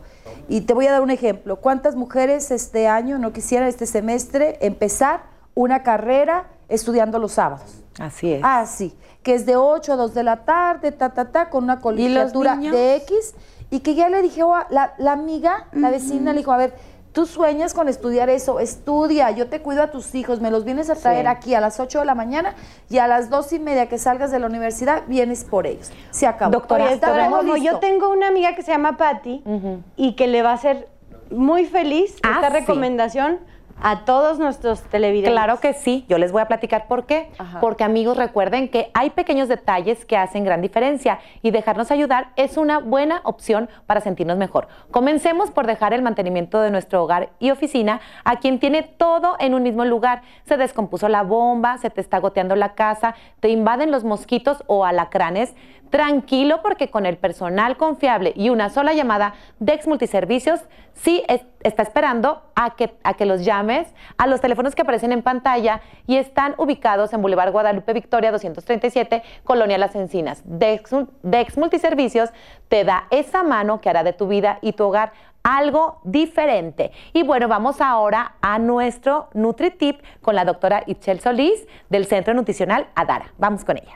Y 0.49 0.61
te 0.61 0.73
voy 0.73 0.87
a 0.87 0.91
dar 0.91 1.01
un 1.01 1.11
ejemplo. 1.11 1.57
¿Cuántas 1.57 1.95
mujeres 1.95 2.51
este 2.51 2.87
año 2.87 3.17
no 3.17 3.31
quisieran 3.31 3.67
este 3.67 3.85
semestre 3.85 4.57
empezar 4.61 5.23
una 5.53 5.83
carrera 5.83 6.47
estudiando 6.67 7.17
los 7.19 7.33
sábados? 7.33 7.84
Así 7.99 8.33
es. 8.33 8.41
Ah, 8.43 8.65
sí 8.65 8.95
que 9.25 9.33
es 9.33 9.47
de 9.47 9.55
8 9.55 9.93
a 9.93 9.95
2 9.95 10.13
de 10.13 10.23
la 10.23 10.45
tarde, 10.45 10.91
ta, 10.91 11.09
ta, 11.09 11.31
ta, 11.31 11.49
con 11.49 11.63
una 11.63 11.79
colegiatura 11.79 12.55
de 12.55 12.97
X, 12.97 13.33
y 13.71 13.79
que 13.79 13.95
ya 13.95 14.07
le 14.07 14.21
dije, 14.21 14.43
oh, 14.43 14.53
la, 14.69 14.93
la, 14.99 15.13
amiga, 15.13 15.65
la 15.73 15.89
vecina, 15.89 16.31
le 16.31 16.37
dijo, 16.37 16.51
a 16.51 16.57
ver, 16.57 16.75
tú 17.11 17.25
sueñas 17.25 17.73
con 17.73 17.89
estudiar 17.89 18.29
eso, 18.29 18.59
estudia, 18.59 19.31
yo 19.31 19.47
te 19.47 19.63
cuido 19.63 19.81
a 19.81 19.89
tus 19.89 20.13
hijos, 20.13 20.41
me 20.41 20.51
los 20.51 20.63
vienes 20.63 20.91
a 20.91 20.95
traer 20.95 21.27
aquí 21.27 21.55
a 21.55 21.59
las 21.59 21.79
8 21.79 22.01
de 22.01 22.05
la 22.05 22.13
mañana 22.13 22.53
y 22.87 22.99
a 22.99 23.07
las 23.07 23.31
dos 23.31 23.51
y 23.51 23.57
media 23.57 23.89
que 23.89 23.97
salgas 23.97 24.29
de 24.29 24.37
la 24.37 24.45
universidad 24.45 25.01
vienes 25.07 25.43
por 25.43 25.65
ellos. 25.65 25.91
Se 26.11 26.27
acabó. 26.27 26.51
Doctora, 26.51 26.87
como 27.31 27.57
yo 27.57 27.79
tengo 27.79 28.11
una 28.11 28.27
amiga 28.27 28.53
que 28.53 28.61
se 28.61 28.71
llama 28.71 28.95
Patty 28.95 29.43
y 29.95 30.13
que 30.13 30.27
le 30.27 30.43
va 30.43 30.51
a 30.51 30.53
hacer 30.53 30.87
muy 31.31 31.65
feliz 31.65 32.15
ah, 32.21 32.33
esta 32.35 32.49
recomendación 32.49 33.39
a 33.81 34.05
todos 34.05 34.39
nuestros 34.39 34.81
televidentes. 34.83 35.33
Claro 35.33 35.59
que 35.59 35.73
sí, 35.73 36.05
yo 36.07 36.17
les 36.17 36.31
voy 36.31 36.41
a 36.41 36.47
platicar 36.47 36.87
por 36.87 37.05
qué. 37.05 37.29
Porque 37.61 37.83
amigos, 37.83 38.17
recuerden 38.17 38.69
que 38.69 38.89
hay 38.93 39.09
pequeños 39.11 39.47
detalles 39.47 40.05
que 40.05 40.17
hacen 40.17 40.43
gran 40.43 40.61
diferencia 40.61 41.19
y 41.41 41.51
dejarnos 41.51 41.91
ayudar 41.91 42.29
es 42.35 42.57
una 42.57 42.79
buena 42.79 43.21
opción 43.23 43.69
para 43.85 44.01
sentirnos 44.01 44.37
mejor. 44.37 44.67
Comencemos 44.91 45.51
por 45.51 45.67
dejar 45.67 45.93
el 45.93 46.01
mantenimiento 46.01 46.61
de 46.61 46.71
nuestro 46.71 47.03
hogar 47.03 47.29
y 47.39 47.51
oficina 47.51 48.01
a 48.23 48.39
quien 48.39 48.59
tiene 48.59 48.83
todo 48.83 49.35
en 49.39 49.53
un 49.53 49.63
mismo 49.63 49.85
lugar. 49.85 50.21
Se 50.45 50.57
descompuso 50.57 51.09
la 51.09 51.23
bomba, 51.23 51.77
se 51.77 51.89
te 51.89 52.01
está 52.01 52.19
goteando 52.19 52.55
la 52.55 52.73
casa, 52.73 53.15
te 53.39 53.49
invaden 53.49 53.91
los 53.91 54.03
mosquitos 54.03 54.63
o 54.67 54.85
alacranes 54.85 55.53
Tranquilo 55.89 56.61
porque 56.61 56.89
con 56.89 57.05
el 57.05 57.17
personal 57.17 57.77
confiable 57.77 58.33
y 58.35 58.49
una 58.49 58.69
sola 58.69 58.93
llamada, 58.93 59.33
Dex 59.59 59.87
Multiservicios 59.87 60.61
sí 60.93 61.23
está 61.61 61.83
esperando 61.83 62.41
a 62.55 62.75
que, 62.75 62.95
a 63.03 63.13
que 63.13 63.25
los 63.25 63.45
llames 63.45 63.93
a 64.17 64.27
los 64.27 64.41
teléfonos 64.41 64.75
que 64.75 64.81
aparecen 64.81 65.11
en 65.11 65.21
pantalla 65.21 65.81
y 66.07 66.17
están 66.17 66.55
ubicados 66.57 67.13
en 67.13 67.21
Boulevard 67.21 67.51
Guadalupe 67.51 67.93
Victoria 67.93 68.31
237, 68.31 69.23
Colonia 69.43 69.77
Las 69.77 69.95
Encinas. 69.95 70.41
Dex, 70.45 70.91
Dex 71.23 71.57
Multiservicios 71.57 72.29
te 72.67 72.83
da 72.83 73.07
esa 73.11 73.43
mano 73.43 73.81
que 73.81 73.89
hará 73.89 74.03
de 74.03 74.13
tu 74.13 74.27
vida 74.27 74.59
y 74.61 74.73
tu 74.73 74.85
hogar 74.85 75.13
algo 75.45 76.01
diferente. 76.03 76.91
Y 77.13 77.23
bueno, 77.23 77.47
vamos 77.47 77.79
ahora 77.79 78.35
a 78.41 78.57
nuestro 78.57 79.29
NutriTip 79.33 80.01
con 80.21 80.35
la 80.35 80.43
doctora 80.43 80.83
Itchel 80.87 81.19
Solís 81.19 81.67
del 81.89 82.05
Centro 82.05 82.33
Nutricional 82.33 82.87
Adara. 82.95 83.31
Vamos 83.37 83.63
con 83.63 83.77
ella. 83.77 83.95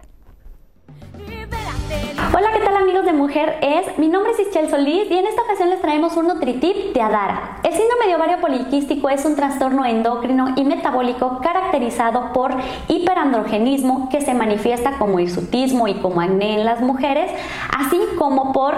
Hola, 2.32 2.50
¿qué 2.54 2.60
tal 2.60 2.76
amigos 2.76 3.06
de 3.06 3.14
Mujer 3.14 3.58
Es? 3.64 3.98
Mi 3.98 4.08
nombre 4.08 4.34
es 4.34 4.40
Ischel 4.40 4.70
Solís 4.70 5.10
y 5.10 5.18
en 5.18 5.26
esta 5.26 5.42
ocasión 5.42 5.72
les 5.72 5.82
traemos 5.82 6.16
un 6.16 6.28
NutriTip 6.28 6.94
de 6.94 7.02
Adara. 7.02 7.58
El 7.64 7.74
síndrome 7.74 8.06
de 8.06 8.16
ovario 8.16 8.40
poliquístico 8.40 9.10
es 9.10 9.26
un 9.26 9.36
trastorno 9.36 9.84
endocrino 9.84 10.50
y 10.56 10.64
metabólico 10.64 11.40
caracterizado 11.42 12.32
por 12.32 12.54
hiperandrogenismo 12.88 14.10
que 14.10 14.22
se 14.22 14.36
manifiesta 14.36 15.00
como 15.00 15.20
hirsutismo 15.20 15.88
y 15.88 15.96
como 15.96 16.22
acné 16.22 16.60
en 16.60 16.66
las 16.66 16.82
mujeres, 16.82 17.32
así 17.76 18.00
como 18.20 18.54
por 18.54 18.76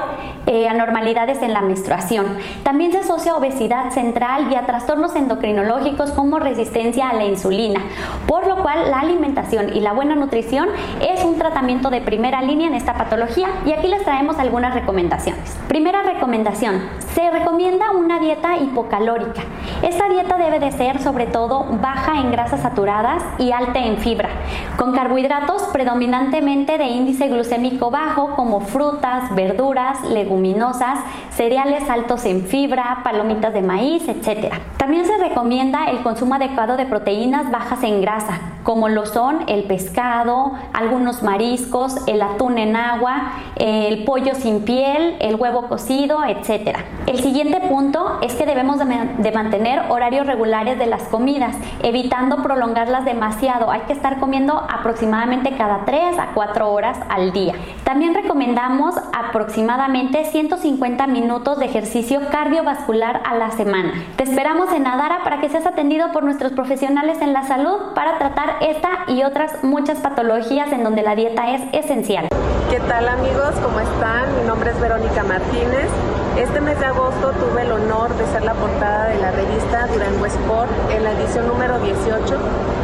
eh, 0.48 0.70
anormalidades 0.70 1.41
en 1.41 1.51
la 1.51 1.62
menstruación. 1.62 2.38
También 2.63 2.93
se 2.93 3.00
asocia 3.00 3.34
a 3.34 3.36
obesidad 3.36 3.91
central 3.91 4.48
y 4.50 4.55
a 4.55 4.65
trastornos 4.65 5.13
endocrinológicos 5.17 6.12
como 6.12 6.39
resistencia 6.39 7.10
a 7.10 7.13
la 7.13 7.25
insulina, 7.25 7.81
por 8.27 8.48
lo 8.48 8.62
cual 8.62 8.89
la 8.89 9.01
alimentación 9.01 9.75
y 9.75 9.81
la 9.81 9.91
buena 9.91 10.15
nutrición 10.15 10.70
es 11.01 11.22
un 11.25 11.38
tratamiento 11.38 11.89
de 11.89 12.00
primera 12.00 12.41
línea 12.41 12.67
en 12.67 12.75
esta 12.75 12.93
patología 12.93 13.41
y 13.66 13.72
aquí 13.72 13.88
les 13.88 14.04
traemos 14.04 14.38
algunas 14.38 14.74
recomendaciones. 14.74 15.58
Primera 15.68 16.04
recomendación, 16.04 16.82
se 17.14 17.30
recomienda 17.30 17.92
una 17.92 18.20
dieta 18.20 18.58
hipocalórica. 18.58 19.42
Esta 19.82 20.10
dieta 20.10 20.38
debe 20.38 20.60
de 20.60 20.72
ser 20.72 21.02
sobre 21.02 21.26
todo 21.26 21.66
baja 21.82 22.20
en 22.20 22.32
grasas 22.32 22.62
saturadas 22.62 23.24
y 23.38 23.52
alta 23.52 23.80
en 23.80 23.98
fibra, 23.98 24.30
con 24.78 24.94
carbohidratos 24.94 25.64
predominantemente 25.74 26.78
de 26.78 26.86
índice 26.86 27.28
glucémico 27.28 27.92
bajo 27.92 28.36
como 28.36 28.62
frutas, 28.62 29.34
verduras, 29.36 30.02
leguminosas, 30.10 31.00
cereales 31.36 31.90
altos 31.90 32.26
en 32.26 32.44
fibra, 32.46 33.00
palomitas 33.04 33.54
de 33.54 33.62
maíz, 33.62 34.08
etc. 34.08 34.54
También 34.78 35.06
se 35.06 35.18
recomienda 35.18 35.86
el 35.86 36.02
consumo 36.02 36.36
adecuado 36.36 36.76
de 36.76 36.86
proteínas 36.86 37.50
bajas 37.52 37.84
en 37.84 38.02
grasa, 38.02 38.40
como 38.64 38.90
lo 38.90 39.06
son 39.06 39.44
el 39.48 39.64
pescado, 39.64 40.54
algunos 40.74 41.24
mariscos, 41.24 41.96
el 42.08 42.22
atún 42.22 42.58
en 42.58 42.76
agua, 42.76 43.34
el 43.56 44.04
pollo 44.04 44.36
sin 44.36 44.64
piel, 44.66 45.16
el 45.20 45.36
huevo 45.36 45.68
cocido, 45.68 46.24
etc. 46.26 46.78
El 47.08 47.20
siguiente 47.20 47.60
punto 47.62 48.20
es 48.22 48.36
que 48.36 48.46
debemos 48.46 48.78
de, 48.80 49.32
mantener 49.32 49.84
horarios 49.90 50.28
regulares 50.28 50.78
de 50.78 50.86
las 50.86 51.04
comidas, 51.04 51.56
evitando 51.84 52.44
prolongarlas 52.44 53.06
demasiado. 53.06 53.72
Hay 53.72 53.82
que 53.82 53.94
estar 53.94 54.20
comiendo 54.20 54.68
aproximadamente 54.70 55.56
cada 55.58 55.86
3 55.86 56.20
a 56.20 56.28
4 56.34 56.72
horas 56.72 56.98
al 57.10 57.32
día. 57.32 57.54
También 57.84 58.14
recomendamos 58.14 58.96
aproximadamente 59.14 60.26
150 60.26 61.08
minutos 61.08 61.21
de 61.22 61.66
ejercicio 61.66 62.20
cardiovascular 62.32 63.22
a 63.24 63.36
la 63.36 63.51
semana. 63.51 63.94
Te 64.16 64.24
esperamos 64.24 64.74
en 64.74 64.88
Adara 64.88 65.24
para 65.24 65.40
que 65.40 65.50
seas 65.50 65.68
atendido 65.68 66.12
por 66.12 66.24
nuestros 66.24 66.51
profesionales 66.51 67.22
en 67.22 67.32
la 67.32 67.44
salud 67.44 67.94
para 67.94 68.18
tratar 68.18 68.56
esta 68.62 69.06
y 69.08 69.22
otras 69.22 69.63
muchas 69.63 70.00
patologías 70.00 70.72
en 70.74 70.84
donde 70.84 71.04
la 71.04 71.16
dieta 71.16 71.54
es 71.54 71.62
esencial. 71.74 72.28
¿Qué 72.72 72.80
tal 72.80 73.08
amigos? 73.08 73.54
¿Cómo 73.62 73.80
están? 73.80 74.36
Mi 74.42 74.48
nombre 74.48 74.72
es 74.72 74.82
Verónica 74.82 75.24
Martínez. 75.24 75.90
Este 76.38 76.60
mes 76.60 76.80
de 76.80 76.88
agosto 76.88 77.32
tuve 77.34 77.62
el 77.62 77.72
honor 77.72 78.10
de 78.18 78.25
ser 78.25 78.44
la 78.44 78.56
portada 78.56 79.10
de 79.10 79.20
la 79.20 79.32
revista 79.32 79.88
Durango 79.94 80.25
Sport 80.25 80.72
en 80.92 81.04
la 81.04 81.12
edición 81.12 81.48
número 81.48 81.80
18. 81.80 82.36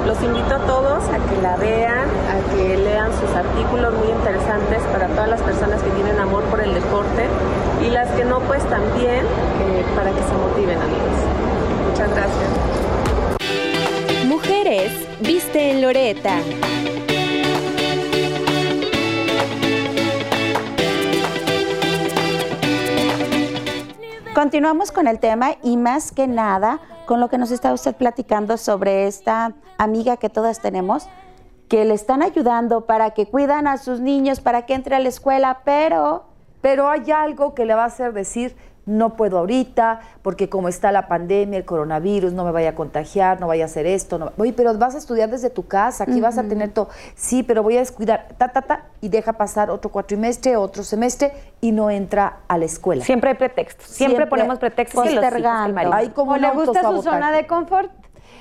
Los 0.05 0.21
invito 0.21 0.55
a 0.55 0.59
todos 0.59 1.03
a 1.09 1.17
que 1.17 1.41
la 1.41 1.55
vean, 1.57 2.05
a 2.05 2.53
que 2.53 2.77
lean 2.77 3.09
sus 3.19 3.35
artículos 3.35 3.93
muy 3.95 4.09
interesantes 4.09 4.83
para 4.93 5.07
todas 5.07 5.29
las 5.29 5.41
personas 5.41 5.81
que 5.81 5.89
tienen 5.89 6.19
amor 6.19 6.43
por 6.43 6.61
el 6.61 6.73
deporte 6.73 7.25
y 7.85 7.89
las 7.89 8.09
que 8.11 8.25
no, 8.25 8.39
pues 8.41 8.63
también 8.69 9.25
eh, 9.25 9.85
para 9.95 10.11
que 10.11 10.21
se 10.21 10.33
motiven 10.33 10.79
amigos. 10.79 11.19
Muchas 11.89 12.09
gracias. 12.15 12.49
Mujeres, 14.25 14.91
viste 15.21 15.71
en 15.71 15.81
Loreta. 15.81 16.39
Continuamos 24.33 24.91
con 24.91 25.07
el 25.07 25.19
tema 25.19 25.55
y 25.63 25.77
más 25.77 26.11
que 26.11 26.27
nada 26.27 26.79
con 27.07 27.19
lo 27.19 27.27
que 27.27 27.39
nos 27.39 27.49
está 27.49 27.73
usted 27.73 27.95
platicando 27.95 28.57
sobre 28.57 29.07
esta 29.07 29.53
amiga 29.79 30.17
que 30.17 30.29
todas 30.29 30.61
tenemos, 30.61 31.07
que 31.67 31.85
le 31.85 31.95
están 31.95 32.21
ayudando 32.21 32.85
para 32.85 33.11
que 33.11 33.25
cuidan 33.25 33.65
a 33.65 33.77
sus 33.77 33.99
niños, 33.99 34.39
para 34.39 34.67
que 34.67 34.75
entre 34.75 34.95
a 34.95 34.99
la 34.99 35.09
escuela, 35.09 35.61
pero... 35.65 36.36
Pero 36.61 36.89
hay 36.89 37.11
algo 37.11 37.53
que 37.53 37.65
le 37.65 37.75
va 37.75 37.83
a 37.83 37.87
hacer 37.87 38.13
decir, 38.13 38.55
no 38.87 39.15
puedo 39.15 39.37
ahorita, 39.37 39.99
porque 40.21 40.47
como 40.49 40.69
está 40.69 40.91
la 40.93 41.07
pandemia, 41.09 41.59
el 41.59 41.65
coronavirus, 41.65 42.31
no 42.31 42.45
me 42.45 42.51
vaya 42.51 42.69
a 42.69 42.75
contagiar, 42.75 43.39
no 43.39 43.47
vaya 43.47 43.65
a 43.65 43.67
hacer 43.67 43.85
esto. 43.85 44.17
No, 44.17 44.31
oye, 44.37 44.53
pero 44.53 44.75
vas 44.77 44.95
a 44.95 44.97
estudiar 44.97 45.29
desde 45.29 45.49
tu 45.49 45.67
casa, 45.67 46.05
aquí 46.05 46.21
vas 46.21 46.37
a 46.37 46.43
tener 46.43 46.71
todo. 46.71 46.87
Sí, 47.13 47.43
pero 47.43 47.61
voy 47.61 47.75
a 47.75 47.81
descuidar, 47.81 48.29
ta, 48.37 48.47
ta, 48.47 48.61
ta, 48.61 48.85
y 49.01 49.09
deja 49.09 49.33
pasar 49.33 49.69
otro 49.69 49.91
cuatrimestre, 49.91 50.55
otro 50.55 50.83
semestre, 50.83 51.33
y 51.59 51.73
no 51.73 51.91
entra 51.91 52.39
a 52.47 52.57
la 52.57 52.63
escuela. 52.65 53.03
Siempre 53.03 53.31
hay 53.31 53.35
pretextos. 53.35 53.87
Siempre, 53.87 54.25
ponemos 54.25 54.57
pretextos 54.57 55.03
postergando. 55.03 55.93
Hay 55.93 56.09
como 56.09 56.31
¿O 56.31 56.37
le 56.37 56.49
gusta 56.51 56.81
su 56.83 57.01
zona 57.01 57.31
de 57.31 57.45
confort? 57.45 57.91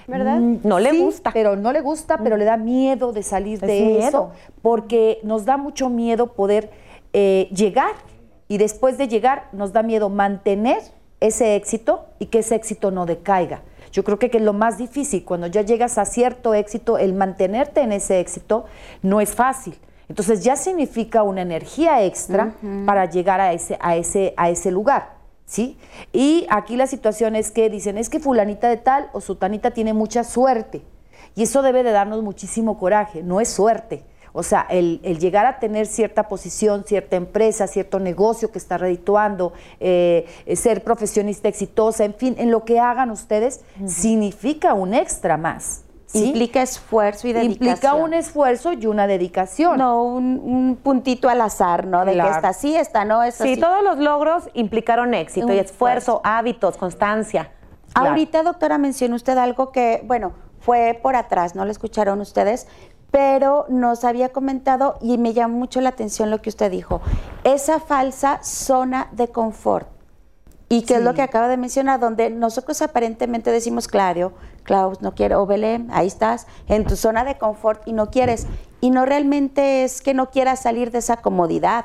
¿Verdad? 0.06 0.36
Mm, 0.36 0.58
No 0.62 0.78
le 0.78 0.90
sí, 0.90 1.00
gusta. 1.02 1.32
Pero 1.32 1.56
no 1.56 1.72
le 1.72 1.80
gusta, 1.80 2.18
pero 2.18 2.36
le 2.36 2.44
da 2.44 2.56
miedo 2.56 3.12
de 3.12 3.24
salir 3.24 3.58
de 3.58 3.66
miedo. 3.66 4.08
eso, 4.08 4.30
porque 4.62 5.18
nos 5.24 5.44
da 5.44 5.56
mucho 5.56 5.88
miedo 5.88 6.28
poder 6.28 6.70
eh, 7.18 7.48
llegar 7.50 7.94
y 8.46 8.58
después 8.58 8.98
de 8.98 9.08
llegar 9.08 9.48
nos 9.52 9.72
da 9.72 9.82
miedo 9.82 10.10
mantener 10.10 10.82
ese 11.18 11.56
éxito 11.56 12.04
y 12.18 12.26
que 12.26 12.40
ese 12.40 12.54
éxito 12.54 12.90
no 12.90 13.06
decaiga. 13.06 13.62
Yo 13.90 14.04
creo 14.04 14.18
que, 14.18 14.28
que 14.28 14.36
es 14.36 14.44
lo 14.44 14.52
más 14.52 14.76
difícil, 14.76 15.24
cuando 15.24 15.46
ya 15.46 15.62
llegas 15.62 15.96
a 15.96 16.04
cierto 16.04 16.52
éxito, 16.52 16.98
el 16.98 17.14
mantenerte 17.14 17.80
en 17.80 17.92
ese 17.92 18.20
éxito 18.20 18.66
no 19.00 19.22
es 19.22 19.34
fácil. 19.34 19.78
Entonces 20.10 20.44
ya 20.44 20.56
significa 20.56 21.22
una 21.22 21.40
energía 21.40 22.04
extra 22.04 22.54
para 22.84 23.06
llegar 23.06 23.40
a 23.40 23.54
ese, 23.54 23.78
a 23.80 23.96
ese, 23.96 24.34
a 24.36 24.50
ese 24.50 24.70
lugar. 24.70 25.16
¿Sí? 25.46 25.78
Y 26.12 26.46
aquí 26.50 26.76
la 26.76 26.86
situación 26.86 27.34
es 27.34 27.50
que 27.50 27.70
dicen, 27.70 27.96
es 27.96 28.10
que 28.10 28.20
fulanita 28.20 28.68
de 28.68 28.76
tal 28.76 29.08
o 29.14 29.22
sutanita 29.22 29.70
tiene 29.70 29.94
mucha 29.94 30.22
suerte. 30.22 30.82
Y 31.34 31.44
eso 31.44 31.62
debe 31.62 31.82
de 31.82 31.92
darnos 31.92 32.22
muchísimo 32.22 32.78
coraje, 32.78 33.22
no 33.22 33.40
es 33.40 33.48
suerte. 33.48 34.04
O 34.36 34.42
sea, 34.42 34.66
el, 34.68 35.00
el 35.02 35.18
llegar 35.18 35.46
a 35.46 35.58
tener 35.58 35.86
cierta 35.86 36.28
posición, 36.28 36.84
cierta 36.84 37.16
empresa, 37.16 37.66
cierto 37.66 37.98
negocio 37.98 38.52
que 38.52 38.58
está 38.58 38.76
redituando, 38.78 39.52
eh, 39.80 40.26
eh, 40.44 40.56
ser 40.56 40.84
profesionista 40.84 41.48
exitosa, 41.48 42.04
en 42.04 42.14
fin, 42.14 42.34
en 42.38 42.50
lo 42.50 42.64
que 42.64 42.78
hagan 42.78 43.10
ustedes, 43.10 43.62
significa 43.86 44.74
un 44.74 44.92
extra 44.94 45.36
más. 45.36 45.82
¿sí? 46.06 46.26
Implica 46.26 46.62
esfuerzo 46.62 47.26
y 47.28 47.32
dedicación. 47.32 47.68
Implica 47.70 47.94
un 47.94 48.14
esfuerzo 48.14 48.72
y 48.72 48.86
una 48.86 49.06
dedicación. 49.06 49.78
No, 49.78 50.04
un, 50.04 50.38
un 50.44 50.76
puntito 50.82 51.28
al 51.28 51.40
azar, 51.40 51.86
¿no? 51.86 52.04
De 52.04 52.12
Claro. 52.12 52.30
que 52.30 52.36
esta 52.36 52.52
sí, 52.52 52.76
esta 52.76 53.04
no, 53.04 53.22
Sí, 53.32 53.54
sí. 53.54 53.60
todos 53.60 53.82
los 53.82 53.98
logros 53.98 54.48
implicaron 54.54 55.14
éxito 55.14 55.46
Un 55.46 55.52
y 55.54 55.58
esfuerzo, 55.58 56.12
esfuerzo. 56.16 56.20
hábitos, 56.24 56.76
constancia. 56.76 57.50
Claro. 57.92 58.10
Ahorita, 58.10 58.42
doctora, 58.42 58.78
mencionó 58.78 59.16
usted 59.16 59.36
algo 59.38 59.72
que, 59.72 60.02
bueno, 60.04 60.32
fue 60.60 60.98
por 61.02 61.16
atrás, 61.16 61.54
no 61.54 61.64
lo 61.64 61.70
escucharon 61.70 62.20
ustedes, 62.20 62.66
pero 63.10 63.66
nos 63.68 64.04
había 64.04 64.30
comentado 64.30 64.98
y 65.00 65.18
me 65.18 65.32
llamó 65.32 65.58
mucho 65.58 65.80
la 65.80 65.90
atención 65.90 66.30
lo 66.30 66.42
que 66.42 66.50
usted 66.50 66.70
dijo, 66.70 67.00
esa 67.44 67.80
falsa 67.80 68.42
zona 68.42 69.08
de 69.12 69.28
confort. 69.28 69.88
Y 70.68 70.82
que 70.82 70.96
es 70.96 71.02
lo 71.02 71.14
que 71.14 71.22
acaba 71.22 71.46
de 71.46 71.56
mencionar, 71.56 72.00
donde 72.00 72.28
nosotros 72.28 72.82
aparentemente 72.82 73.52
decimos, 73.52 73.86
Claudio, 73.86 74.32
Klaus, 74.64 75.00
no 75.00 75.14
quiero, 75.14 75.40
o 75.40 75.46
Belén, 75.46 75.88
ahí 75.92 76.08
estás, 76.08 76.48
en 76.66 76.84
tu 76.84 76.96
zona 76.96 77.22
de 77.22 77.38
confort 77.38 77.86
y 77.86 77.92
no 77.92 78.10
quieres. 78.10 78.48
Y 78.80 78.90
no 78.90 79.06
realmente 79.06 79.84
es 79.84 80.02
que 80.02 80.12
no 80.12 80.30
quieras 80.30 80.60
salir 80.60 80.90
de 80.90 80.98
esa 80.98 81.18
comodidad, 81.18 81.84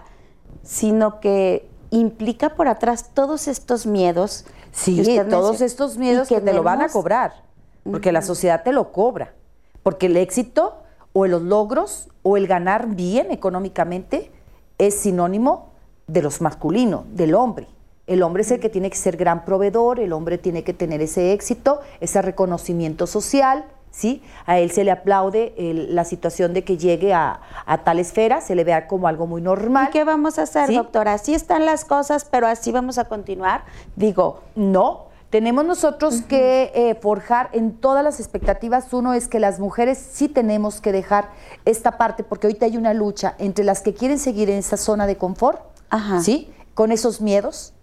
sino 0.64 1.20
que 1.20 1.70
implica 1.92 2.56
por 2.56 2.68
atrás 2.68 3.12
todos 3.14 3.48
estos 3.48 3.86
miedos. 3.86 4.46
Sí, 4.72 5.20
todos 5.30 5.62
estos 5.62 5.98
miedos 5.98 6.28
que, 6.28 6.42
te 6.42 6.54
lo 6.54 6.64
van 6.64 6.82
a 6.82 6.90
cobrar, 6.90 7.44
porque 7.84 8.12
la 8.12 8.24
sociedad 8.24 8.64
te 8.64 8.72
lo 8.72 8.92
cobra, 8.92 9.36
porque 9.84 10.08
el 10.08 10.18
éxito 10.18 10.81
o 11.14 11.26
los 11.28 11.42
logros 11.42 12.10
o 12.24 12.38
el 12.38 12.48
ganar 12.48 12.88
bien 12.88 13.32
económicamente 13.32 14.32
es 14.78 14.96
sinónimo 14.96 15.70
de 16.08 16.22
los 16.22 16.42
masculinos, 16.42 17.04
del 17.14 17.36
hombre. 17.36 17.68
El 18.08 18.24
hombre 18.24 18.42
es 18.42 18.52
el 18.52 18.60
que 18.60 18.70
tiene 18.70 18.90
que 18.90 18.98
ser 18.98 19.16
gran 19.18 19.46
proveedor, 19.46 20.00
el 20.00 20.12
hombre 20.14 20.38
tiene 20.38 20.64
que 20.64 20.74
tener 20.74 21.02
ese 21.02 21.34
éxito, 21.34 21.80
ese 22.02 22.22
reconocimiento 22.22 23.08
social, 23.08 23.64
¿sí? 23.92 24.22
A 24.46 24.60
él 24.60 24.72
se 24.72 24.84
le 24.84 24.92
aplaude 24.92 25.54
el- 25.58 25.96
la 25.96 26.04
situación 26.04 26.54
de 26.54 26.64
que 26.64 26.78
llegue 26.78 27.14
a, 27.14 27.40
a 27.66 27.78
tal 27.84 28.00
esfera, 28.00 28.42
se 28.42 28.56
le 28.56 28.64
vea 28.64 28.88
como 28.88 29.08
algo 29.08 29.28
muy 29.28 29.42
normal. 29.42 29.88
¿Y 29.90 29.92
qué 29.92 30.04
vamos 30.04 30.40
a 30.40 30.44
hacer, 30.44 30.68
¿Sí? 30.68 30.76
doctora? 30.76 31.14
Así 31.14 31.34
están 31.34 31.66
las 31.66 31.86
cosas, 31.86 32.26
pero 32.26 32.48
así 32.48 32.72
vamos 32.72 32.98
a 32.98 33.06
continuar. 33.06 33.64
Digo, 33.96 34.42
No, 34.56 35.06
tenemos 35.32 35.64
nosotros 35.64 36.22
que 36.22 36.72
eh, 36.76 36.94
forjar 36.96 37.50
en 37.54 37.72
todas 37.72 38.04
las 38.04 38.20
expectativas. 38.20 38.92
Uno 38.94 39.14
es 39.14 39.30
que 39.30 39.40
las 39.40 39.60
mujeres 39.60 39.98
sí 39.98 40.28
tenemos 40.28 40.82
que 40.82 40.92
dejar 40.92 41.30
esta 41.64 41.98
parte, 41.98 42.24
porque 42.24 42.48
ahorita 42.48 42.66
hay 42.66 42.76
una 42.76 42.94
lucha 42.94 43.34
entre 43.40 43.64
las 43.64 43.82
que 43.82 43.94
quieren 43.94 44.20
seguir 44.20 44.50
en 44.50 44.58
esa 44.58 44.76
zona 44.76 45.08
de 45.08 45.16
confort, 45.16 45.62
Ajá. 45.90 46.22
¿sí? 46.22 46.54
Con 46.74 46.92
esos 46.92 47.22
miedos, 47.22 47.74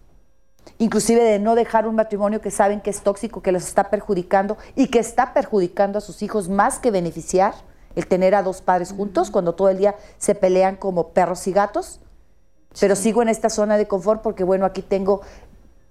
inclusive 0.76 1.24
de 1.24 1.38
no 1.38 1.54
dejar 1.54 1.88
un 1.88 1.94
matrimonio 1.94 2.42
que 2.42 2.50
saben 2.50 2.82
que 2.82 2.90
es 2.90 3.00
tóxico, 3.00 3.40
que 3.40 3.50
los 3.50 3.66
está 3.66 3.84
perjudicando 3.84 4.58
y 4.76 4.88
que 4.88 4.98
está 4.98 5.32
perjudicando 5.32 5.98
a 5.98 6.02
sus 6.02 6.22
hijos 6.22 6.50
más 6.50 6.78
que 6.78 6.90
beneficiar 6.90 7.54
el 7.96 8.06
tener 8.06 8.34
a 8.34 8.42
dos 8.42 8.60
padres 8.60 8.92
juntos 8.92 9.30
cuando 9.30 9.54
todo 9.54 9.70
el 9.70 9.78
día 9.78 9.96
se 10.18 10.34
pelean 10.34 10.76
como 10.76 11.08
perros 11.08 11.46
y 11.46 11.52
gatos. 11.52 12.00
Pero 12.78 12.94
sigo 12.94 13.22
en 13.22 13.30
esta 13.30 13.48
zona 13.48 13.78
de 13.78 13.88
confort 13.88 14.20
porque, 14.20 14.44
bueno, 14.44 14.66
aquí 14.66 14.82
tengo 14.82 15.22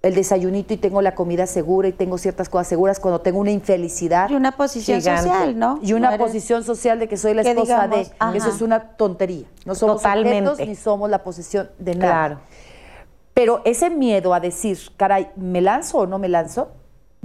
el 0.07 0.15
desayunito 0.15 0.73
y 0.73 0.77
tengo 0.77 1.01
la 1.01 1.13
comida 1.15 1.45
segura 1.47 1.87
y 1.87 1.91
tengo 1.93 2.17
ciertas 2.17 2.49
cosas 2.49 2.67
seguras 2.67 2.99
cuando 2.99 3.21
tengo 3.21 3.39
una 3.39 3.51
infelicidad 3.51 4.29
y 4.29 4.35
una 4.35 4.53
posición 4.57 4.99
Gigante. 4.99 5.23
social, 5.29 5.57
¿no? 5.59 5.79
y 5.81 5.93
una 5.93 6.09
No 6.09 6.15
eres- 6.15 6.25
posición 6.27 6.63
social 6.63 6.99
de 6.99 7.07
que 7.07 7.17
soy 7.17 7.33
la 7.33 7.41
esposa 7.41 7.87
digamos, 7.87 8.09
de. 8.09 8.15
ajá. 8.19 8.35
Eso 8.37 8.49
es 8.49 8.61
una 8.61 8.79
tontería. 8.97 9.45
No 9.65 9.75
somos 9.75 9.97
Totalmente. 9.97 10.49
objetos 10.49 10.67
ni 10.67 10.75
somos 10.75 11.09
la 11.09 11.23
posesión 11.23 11.69
de 11.79 11.95
nada. 11.95 12.11
Claro. 12.27 12.39
Pero 13.33 13.61
ese 13.65 13.89
miedo 13.91 14.33
a 14.33 14.39
decir, 14.39 14.79
caray, 14.97 15.29
¿me 15.35 15.61
lanzo 15.61 15.99
o 15.99 16.07
no 16.07 16.17
me 16.17 16.27
lanzo? 16.27 16.69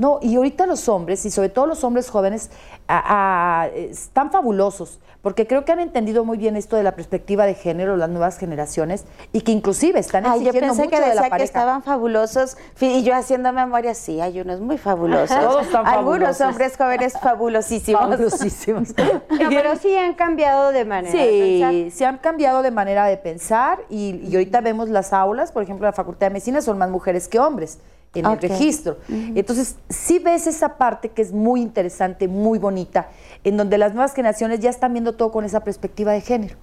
No, 0.02 0.18
y 0.20 0.34
ahorita 0.34 0.66
los 0.66 0.88
hombres, 0.88 1.24
y 1.26 1.30
sobre 1.30 1.48
todo 1.48 1.66
los 1.66 1.84
hombres 1.84 2.10
jóvenes, 2.10 2.50
a- 2.88 3.60
a- 3.62 3.66
están 3.68 4.32
fabulosos, 4.32 4.98
porque 5.22 5.46
creo 5.46 5.64
que 5.64 5.70
han 5.70 5.78
entendido 5.78 6.24
muy 6.24 6.38
bien 6.38 6.56
esto 6.56 6.74
de 6.74 6.82
la 6.82 6.96
perspectiva 6.96 7.46
de 7.46 7.54
género, 7.54 7.96
las 7.96 8.08
nuevas 8.10 8.36
generaciones, 8.36 9.04
y 9.32 9.42
que 9.42 9.52
inclusive 9.52 10.00
están 10.00 10.26
Ay, 10.26 10.40
yo 10.42 10.48
exigiendo 10.50 10.74
pensé 10.74 10.82
mucho 10.82 10.90
que 10.90 10.96
de 10.96 11.00
la 11.02 11.08
decía 11.10 11.22
que 11.22 11.30
pareja. 11.30 11.44
estaban 11.44 11.82
fabulosos 11.84 12.56
y 12.80 13.04
yo 13.04 13.14
haciendo 13.14 13.52
memoria, 13.52 13.94
sí, 13.94 14.20
hay 14.20 14.40
unos 14.40 14.58
muy 14.60 14.76
fabulosos. 14.76 15.38
Todos 15.40 15.66
están 15.66 15.86
Algunos 15.86 16.18
fabulosos. 16.38 16.46
hombres 16.48 16.76
jóvenes 16.76 17.12
fabulosísimos. 17.22 18.00
Fabulosísimos. 18.02 18.88
No, 19.42 19.48
pero 19.50 19.76
sí 19.76 19.96
han 19.96 20.14
cambiado 20.14 20.72
de 20.72 20.84
manera 20.84 21.12
de 21.16 21.28
pensar. 21.30 21.70
Sí, 21.72 21.90
se 21.92 22.06
han 22.06 22.18
cambiado 22.18 22.62
de 22.62 22.70
manera 22.72 23.06
de 23.06 23.16
pensar 23.18 23.78
y, 23.88 24.16
y 24.28 24.34
ahorita 24.34 24.60
vemos 24.62 24.88
las 24.88 25.12
aulas, 25.12 25.52
por 25.52 25.62
ejemplo, 25.62 25.86
la 25.86 25.92
Facultad 25.92 26.26
de 26.26 26.30
Medicina 26.30 26.60
son 26.60 26.76
más 26.78 26.90
mujeres 26.90 27.28
que 27.28 27.38
hombres 27.38 27.78
en 28.14 28.26
el 28.26 28.32
registro. 28.58 28.98
Entonces, 29.08 29.76
sí 29.88 30.18
ves 30.18 30.46
esa 30.46 30.76
parte 30.76 31.08
que 31.10 31.22
es 31.22 31.32
muy 31.32 31.60
interesante, 31.62 32.28
muy 32.28 32.58
bonita, 32.58 33.08
en 33.44 33.56
donde 33.56 33.78
las 33.78 33.94
nuevas 33.94 34.14
generaciones 34.14 34.60
ya 34.60 34.70
están 34.70 34.92
viendo 34.92 35.14
todo 35.14 35.30
con 35.32 35.44
esa 35.44 35.60
perspectiva 35.64 36.12
de 36.12 36.20
género. 36.20 36.56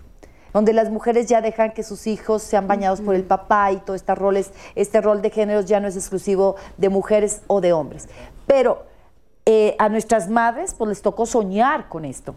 Donde 0.53 0.73
las 0.73 0.89
mujeres 0.89 1.27
ya 1.27 1.41
dejan 1.41 1.73
que 1.73 1.83
sus 1.83 2.07
hijos 2.07 2.41
sean 2.41 2.67
bañados 2.67 3.01
por 3.01 3.13
el 3.13 3.23
papá 3.23 3.71
y 3.71 3.77
todo 3.77 3.95
este 3.95 4.15
rol, 4.15 4.37
es- 4.37 4.51
este 4.75 4.99
rol 5.01 5.21
de 5.21 5.29
géneros 5.29 5.65
ya 5.65 5.79
no 5.79 5.87
es 5.87 5.95
exclusivo 5.95 6.55
de 6.77 6.89
mujeres 6.89 7.41
o 7.47 7.61
de 7.61 7.71
hombres. 7.73 8.09
Pero 8.47 8.83
eh, 9.45 9.75
a 9.79 9.89
nuestras 9.89 10.27
madres 10.29 10.73
pues 10.75 10.89
les 10.89 11.01
tocó 11.01 11.25
soñar 11.25 11.87
con 11.89 12.03
esto. 12.05 12.35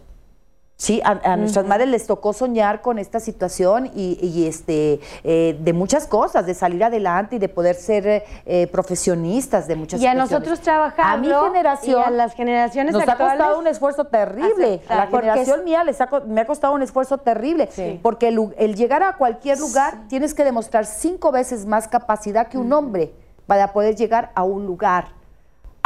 Sí, 0.75 1.01
a, 1.05 1.11
a 1.23 1.37
nuestras 1.37 1.65
madres 1.67 1.87
les 1.87 2.07
tocó 2.07 2.33
soñar 2.33 2.81
con 2.81 2.97
esta 2.99 3.19
situación 3.19 3.91
y, 3.95 4.17
y, 4.21 4.47
este, 4.47 4.99
eh, 5.23 5.57
de 5.61 5.71
muchas 5.71 6.07
cosas, 6.07 6.45
de 6.47 6.55
salir 6.55 6.83
adelante 6.83 7.35
y 7.35 7.39
de 7.39 7.47
poder 7.47 7.75
ser 7.75 8.23
eh, 8.45 8.67
profesionistas 8.67 9.67
de 9.67 9.75
muchas 9.75 10.01
Y 10.01 10.07
a 10.07 10.11
situaciones. 10.11 10.31
nosotros 10.31 10.59
trabajarlo, 10.61 11.13
A 11.13 11.17
mi 11.45 11.47
generación. 11.53 12.01
y 12.01 12.03
a 12.03 12.09
las 12.09 12.33
generaciones 12.33 12.91
nos 12.93 13.07
ha 13.07 13.11
actuales, 13.11 13.37
costado 13.37 13.59
un 13.59 13.67
esfuerzo 13.67 14.05
terrible. 14.05 14.65
aceptar. 14.75 14.99
A 14.99 15.05
la 15.05 15.11
generación 15.19 15.59
es- 15.59 15.65
mía 15.65 15.83
les 15.83 16.01
ha 16.01 16.09
me 16.27 16.41
ha 16.41 16.45
costado 16.45 16.73
un 16.73 16.81
esfuerzo 16.81 17.17
terrible. 17.19 17.69
Porque 18.01 18.27
el, 18.29 18.53
el 18.57 18.75
llegar 18.75 19.03
a 19.03 19.15
cualquier 19.15 19.59
lugar 19.59 20.07
tienes 20.09 20.33
que 20.33 20.43
demostrar 20.43 20.85
cinco 20.85 21.31
veces 21.31 21.65
más 21.65 21.87
capacidad 21.87 22.47
que 22.47 22.57
un 22.57 22.73
hombre 22.73 23.13
para 23.45 23.73
poder 23.73 23.95
llegar 23.95 24.31
a 24.35 24.43
un 24.43 24.65
lugar. 24.65 25.09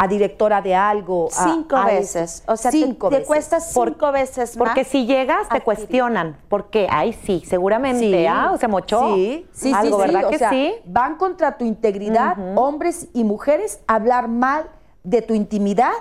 A 0.00 0.06
directora 0.06 0.62
de 0.62 0.74
algo. 0.76 1.28
a- 1.36 1.44
Cinco 1.44 1.76
a 1.76 1.84
veces. 1.86 2.44
O 2.46 2.56
sea, 2.56 2.70
te- 2.70 2.78
cinco 2.78 3.08
te, 3.08 3.16
veces. 3.16 3.26
cuesta 3.26 3.60
cinco 3.60 4.12
veces 4.12 4.56
más. 4.56 4.68
Porque 4.68 4.84
si 4.84 5.06
llegas, 5.06 5.48
te 5.48 5.56
adquirir. 5.56 5.64
cuestionan. 5.64 6.36
¿Por 6.48 6.70
qué? 6.70 6.86
Ay, 6.88 7.12
sí, 7.12 7.42
seguramente. 7.46 7.98
Sí. 8.00 8.26
Ah, 8.26 8.52
o 8.54 8.56
se 8.58 8.68
mochó. 8.68 9.14
Sí, 9.16 9.46
sí, 9.52 9.72
Algo, 9.74 9.96
sí, 10.00 10.06
sí. 10.08 10.12
¿verdad 10.14 10.28
O 10.28 10.30
que 10.30 10.38
sea, 10.38 10.50
sí? 10.50 10.74
Van 10.84 11.16
contra 11.16 11.58
tu 11.58 11.64
integridad, 11.64 12.36
hombres 12.56 13.08
y 13.12 13.24
mujeres, 13.24 13.80
a 13.88 13.96
hablar 13.96 14.28
mal 14.28 14.66
de 15.02 15.20
tu 15.22 15.34
intimidad. 15.34 15.92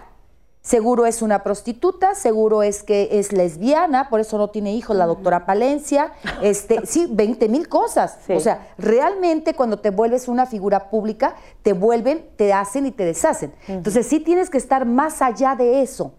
Seguro 0.67 1.05
es 1.05 1.21
una 1.21 1.43
prostituta, 1.43 2.13
seguro 2.13 2.61
es 2.61 2.83
que 2.83 3.07
es 3.13 3.31
lesbiana, 3.31 4.09
por 4.09 4.19
eso 4.19 4.37
no 4.37 4.49
tiene 4.49 4.73
hijos 4.73 4.97
la 4.97 5.05
doctora 5.05 5.45
Palencia. 5.45 6.11
Este, 6.41 6.81
sí, 6.85 7.07
20 7.09 7.47
mil 7.47 7.69
cosas. 7.69 8.17
Sí. 8.27 8.33
O 8.33 8.41
sea, 8.41 8.67
realmente 8.77 9.53
cuando 9.53 9.79
te 9.79 9.91
vuelves 9.91 10.27
una 10.27 10.45
figura 10.45 10.89
pública, 10.89 11.35
te 11.63 11.71
vuelven, 11.71 12.25
te 12.35 12.51
hacen 12.51 12.85
y 12.85 12.91
te 12.91 13.05
deshacen. 13.05 13.53
Entonces 13.69 14.07
sí 14.07 14.19
tienes 14.19 14.49
que 14.49 14.57
estar 14.57 14.85
más 14.85 15.21
allá 15.21 15.55
de 15.55 15.81
eso. 15.81 16.11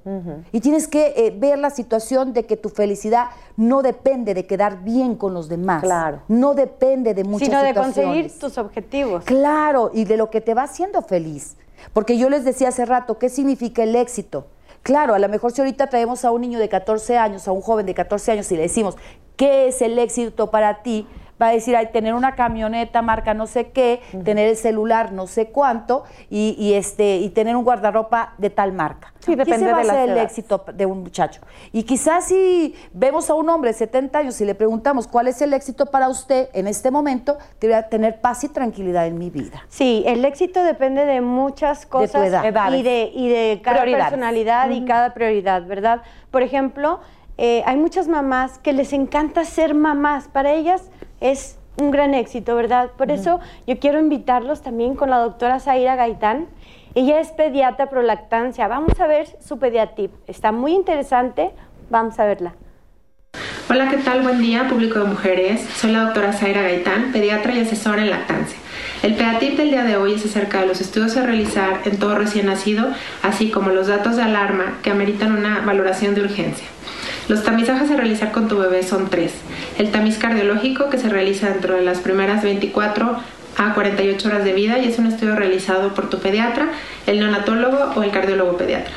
Y 0.50 0.60
tienes 0.60 0.88
que 0.88 1.12
eh, 1.14 1.36
ver 1.38 1.58
la 1.58 1.68
situación 1.68 2.32
de 2.32 2.46
que 2.46 2.56
tu 2.56 2.70
felicidad 2.70 3.26
no 3.58 3.82
depende 3.82 4.32
de 4.32 4.46
quedar 4.46 4.82
bien 4.82 5.16
con 5.16 5.34
los 5.34 5.50
demás. 5.50 5.82
Claro. 5.82 6.22
No 6.26 6.54
depende 6.54 7.12
de 7.12 7.22
muchas 7.22 7.48
sino 7.48 7.60
de 7.60 7.68
situaciones. 7.68 8.06
conseguir 8.06 8.38
tus 8.38 8.56
objetivos. 8.56 9.24
Claro, 9.24 9.90
y 9.92 10.06
de 10.06 10.16
lo 10.16 10.30
que 10.30 10.40
te 10.40 10.54
va 10.54 10.62
haciendo 10.62 11.02
feliz. 11.02 11.54
Porque 11.92 12.18
yo 12.18 12.30
les 12.30 12.44
decía 12.44 12.68
hace 12.68 12.84
rato, 12.84 13.18
¿qué 13.18 13.28
significa 13.28 13.82
el 13.82 13.96
éxito? 13.96 14.46
Claro, 14.82 15.14
a 15.14 15.18
lo 15.18 15.28
mejor 15.28 15.52
si 15.52 15.60
ahorita 15.60 15.88
traemos 15.88 16.24
a 16.24 16.30
un 16.30 16.40
niño 16.40 16.58
de 16.58 16.68
14 16.68 17.18
años, 17.18 17.48
a 17.48 17.52
un 17.52 17.60
joven 17.60 17.86
de 17.86 17.94
14 17.94 18.32
años 18.32 18.50
y 18.52 18.56
le 18.56 18.62
decimos, 18.62 18.96
¿qué 19.36 19.68
es 19.68 19.82
el 19.82 19.98
éxito 19.98 20.50
para 20.50 20.82
ti? 20.82 21.06
Va 21.40 21.48
a 21.48 21.52
decir, 21.52 21.76
ay, 21.76 21.88
tener 21.92 22.14
una 22.14 22.34
camioneta 22.34 23.02
marca 23.02 23.34
no 23.34 23.46
sé 23.46 23.70
qué, 23.70 24.00
tener 24.24 24.48
el 24.48 24.56
celular 24.56 25.12
no 25.12 25.26
sé 25.26 25.48
cuánto 25.48 26.04
y, 26.30 26.56
y 26.58 26.74
este, 26.74 27.16
y 27.18 27.30
tener 27.30 27.56
un 27.56 27.64
guardarropa 27.64 28.34
de 28.38 28.50
tal 28.50 28.72
marca. 28.72 29.12
Sí, 29.20 29.34
depende 29.34 29.66
Ese 29.66 29.72
va 29.72 29.82
de 29.82 29.90
a 29.90 29.92
ser 29.92 30.08
el 30.10 30.18
éxito 30.18 30.64
de 30.72 30.86
un 30.86 31.02
muchacho. 31.02 31.40
Y 31.72 31.82
quizás 31.82 32.26
si 32.26 32.74
vemos 32.92 33.30
a 33.30 33.34
un 33.34 33.48
hombre 33.50 33.70
de 33.70 33.78
70 33.78 34.18
años 34.18 34.40
y 34.40 34.44
le 34.44 34.54
preguntamos 34.54 35.06
cuál 35.06 35.28
es 35.28 35.42
el 35.42 35.52
éxito 35.52 35.86
para 35.86 36.08
usted 36.08 36.48
en 36.52 36.66
este 36.66 36.90
momento, 36.90 37.36
te 37.58 37.66
voy 37.66 37.74
a 37.74 37.88
tener 37.88 38.20
paz 38.20 38.44
y 38.44 38.48
tranquilidad 38.48 39.06
en 39.06 39.18
mi 39.18 39.30
vida. 39.30 39.64
Sí, 39.68 40.02
el 40.06 40.24
éxito 40.24 40.62
depende 40.62 41.04
de 41.04 41.20
muchas 41.20 41.86
cosas 41.86 42.26
edad. 42.26 42.44
Edades. 42.44 42.80
y 42.80 42.82
de, 42.82 43.10
y 43.14 43.28
de 43.28 43.60
cada 43.62 43.84
personalidad 43.84 44.70
y 44.70 44.84
cada 44.84 45.14
prioridad, 45.14 45.66
¿verdad? 45.66 46.02
Por 46.30 46.42
ejemplo, 46.42 47.00
eh, 47.36 47.62
hay 47.66 47.76
muchas 47.76 48.08
mamás 48.08 48.58
que 48.58 48.72
les 48.72 48.92
encanta 48.92 49.44
ser 49.44 49.74
mamás. 49.74 50.28
Para 50.28 50.52
ellas 50.52 50.90
es 51.20 51.58
un 51.80 51.90
gran 51.90 52.14
éxito, 52.14 52.56
¿verdad? 52.56 52.90
Por 52.96 53.10
eso 53.10 53.40
yo 53.66 53.78
quiero 53.78 54.00
invitarlos 54.00 54.62
también 54.62 54.94
con 54.94 55.10
la 55.10 55.18
doctora 55.18 55.60
Zaira 55.60 55.96
Gaitán. 55.96 56.46
Ella 56.94 57.20
es 57.20 57.28
pediatra 57.28 57.88
prolactancia. 57.90 58.66
Vamos 58.66 58.98
a 58.98 59.06
ver 59.06 59.28
su 59.40 59.58
pediatip. 59.58 60.10
Está 60.26 60.52
muy 60.52 60.72
interesante. 60.72 61.50
Vamos 61.90 62.18
a 62.18 62.24
verla. 62.24 62.54
Hola, 63.70 63.90
¿qué 63.90 63.98
tal? 63.98 64.22
Buen 64.22 64.40
día, 64.40 64.66
público 64.66 64.98
de 64.98 65.04
mujeres. 65.04 65.60
Soy 65.76 65.92
la 65.92 66.04
doctora 66.04 66.32
Zaira 66.32 66.62
Gaitán, 66.62 67.12
pediatra 67.12 67.52
y 67.52 67.60
asesora 67.60 68.02
en 68.02 68.10
lactancia. 68.10 68.58
El 69.02 69.14
pedatip 69.14 69.56
del 69.56 69.70
día 69.70 69.84
de 69.84 69.96
hoy 69.96 70.14
es 70.14 70.24
acerca 70.24 70.60
de 70.60 70.66
los 70.66 70.80
estudios 70.80 71.16
a 71.16 71.26
realizar 71.26 71.82
en 71.84 71.98
todo 71.98 72.16
recién 72.16 72.46
nacido, 72.46 72.88
así 73.22 73.50
como 73.50 73.70
los 73.70 73.86
datos 73.86 74.16
de 74.16 74.22
alarma 74.22 74.78
que 74.82 74.90
ameritan 74.90 75.32
una 75.32 75.60
valoración 75.60 76.14
de 76.14 76.22
urgencia. 76.22 76.66
Los 77.28 77.44
tamizajes 77.44 77.90
a 77.90 77.96
realizar 77.96 78.32
con 78.32 78.48
tu 78.48 78.56
bebé 78.58 78.82
son 78.82 79.10
tres. 79.10 79.34
El 79.78 79.92
tamiz 79.92 80.18
cardiológico, 80.18 80.90
que 80.90 80.98
se 80.98 81.08
realiza 81.08 81.48
dentro 81.48 81.76
de 81.76 81.82
las 81.82 81.98
primeras 82.00 82.42
24 82.42 83.16
a 83.56 83.74
48 83.74 84.28
horas 84.28 84.44
de 84.44 84.52
vida 84.52 84.78
y 84.78 84.88
es 84.88 84.98
un 84.98 85.06
estudio 85.06 85.36
realizado 85.36 85.94
por 85.94 86.10
tu 86.10 86.18
pediatra, 86.18 86.70
el 87.06 87.20
neonatólogo 87.20 87.92
o 87.94 88.02
el 88.02 88.10
cardiólogo 88.10 88.56
pediatra. 88.56 88.92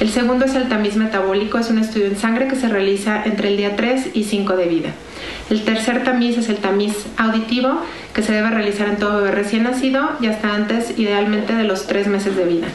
El 0.00 0.10
segundo 0.10 0.44
es 0.44 0.54
el 0.54 0.68
tamiz 0.68 0.96
metabólico, 0.96 1.58
es 1.58 1.70
un 1.70 1.78
estudio 1.78 2.06
en 2.06 2.16
sangre 2.16 2.46
que 2.46 2.56
se 2.56 2.68
realiza 2.68 3.22
entre 3.24 3.48
el 3.48 3.56
día 3.56 3.74
3 3.74 4.10
y 4.12 4.24
5 4.24 4.54
de 4.56 4.66
vida. 4.66 4.90
El 5.48 5.64
tercer 5.64 6.04
tamiz 6.04 6.36
es 6.36 6.50
el 6.50 6.56
tamiz 6.56 7.06
auditivo, 7.16 7.80
que 8.12 8.22
se 8.22 8.32
debe 8.32 8.50
realizar 8.50 8.88
en 8.88 8.96
todo 8.96 9.22
bebé 9.22 9.32
recién 9.32 9.62
nacido 9.62 10.10
y 10.20 10.26
hasta 10.26 10.54
antes, 10.54 10.98
idealmente, 10.98 11.54
de 11.54 11.64
los 11.64 11.86
3 11.86 12.06
meses 12.06 12.36
de 12.36 12.44
vida. 12.44 12.66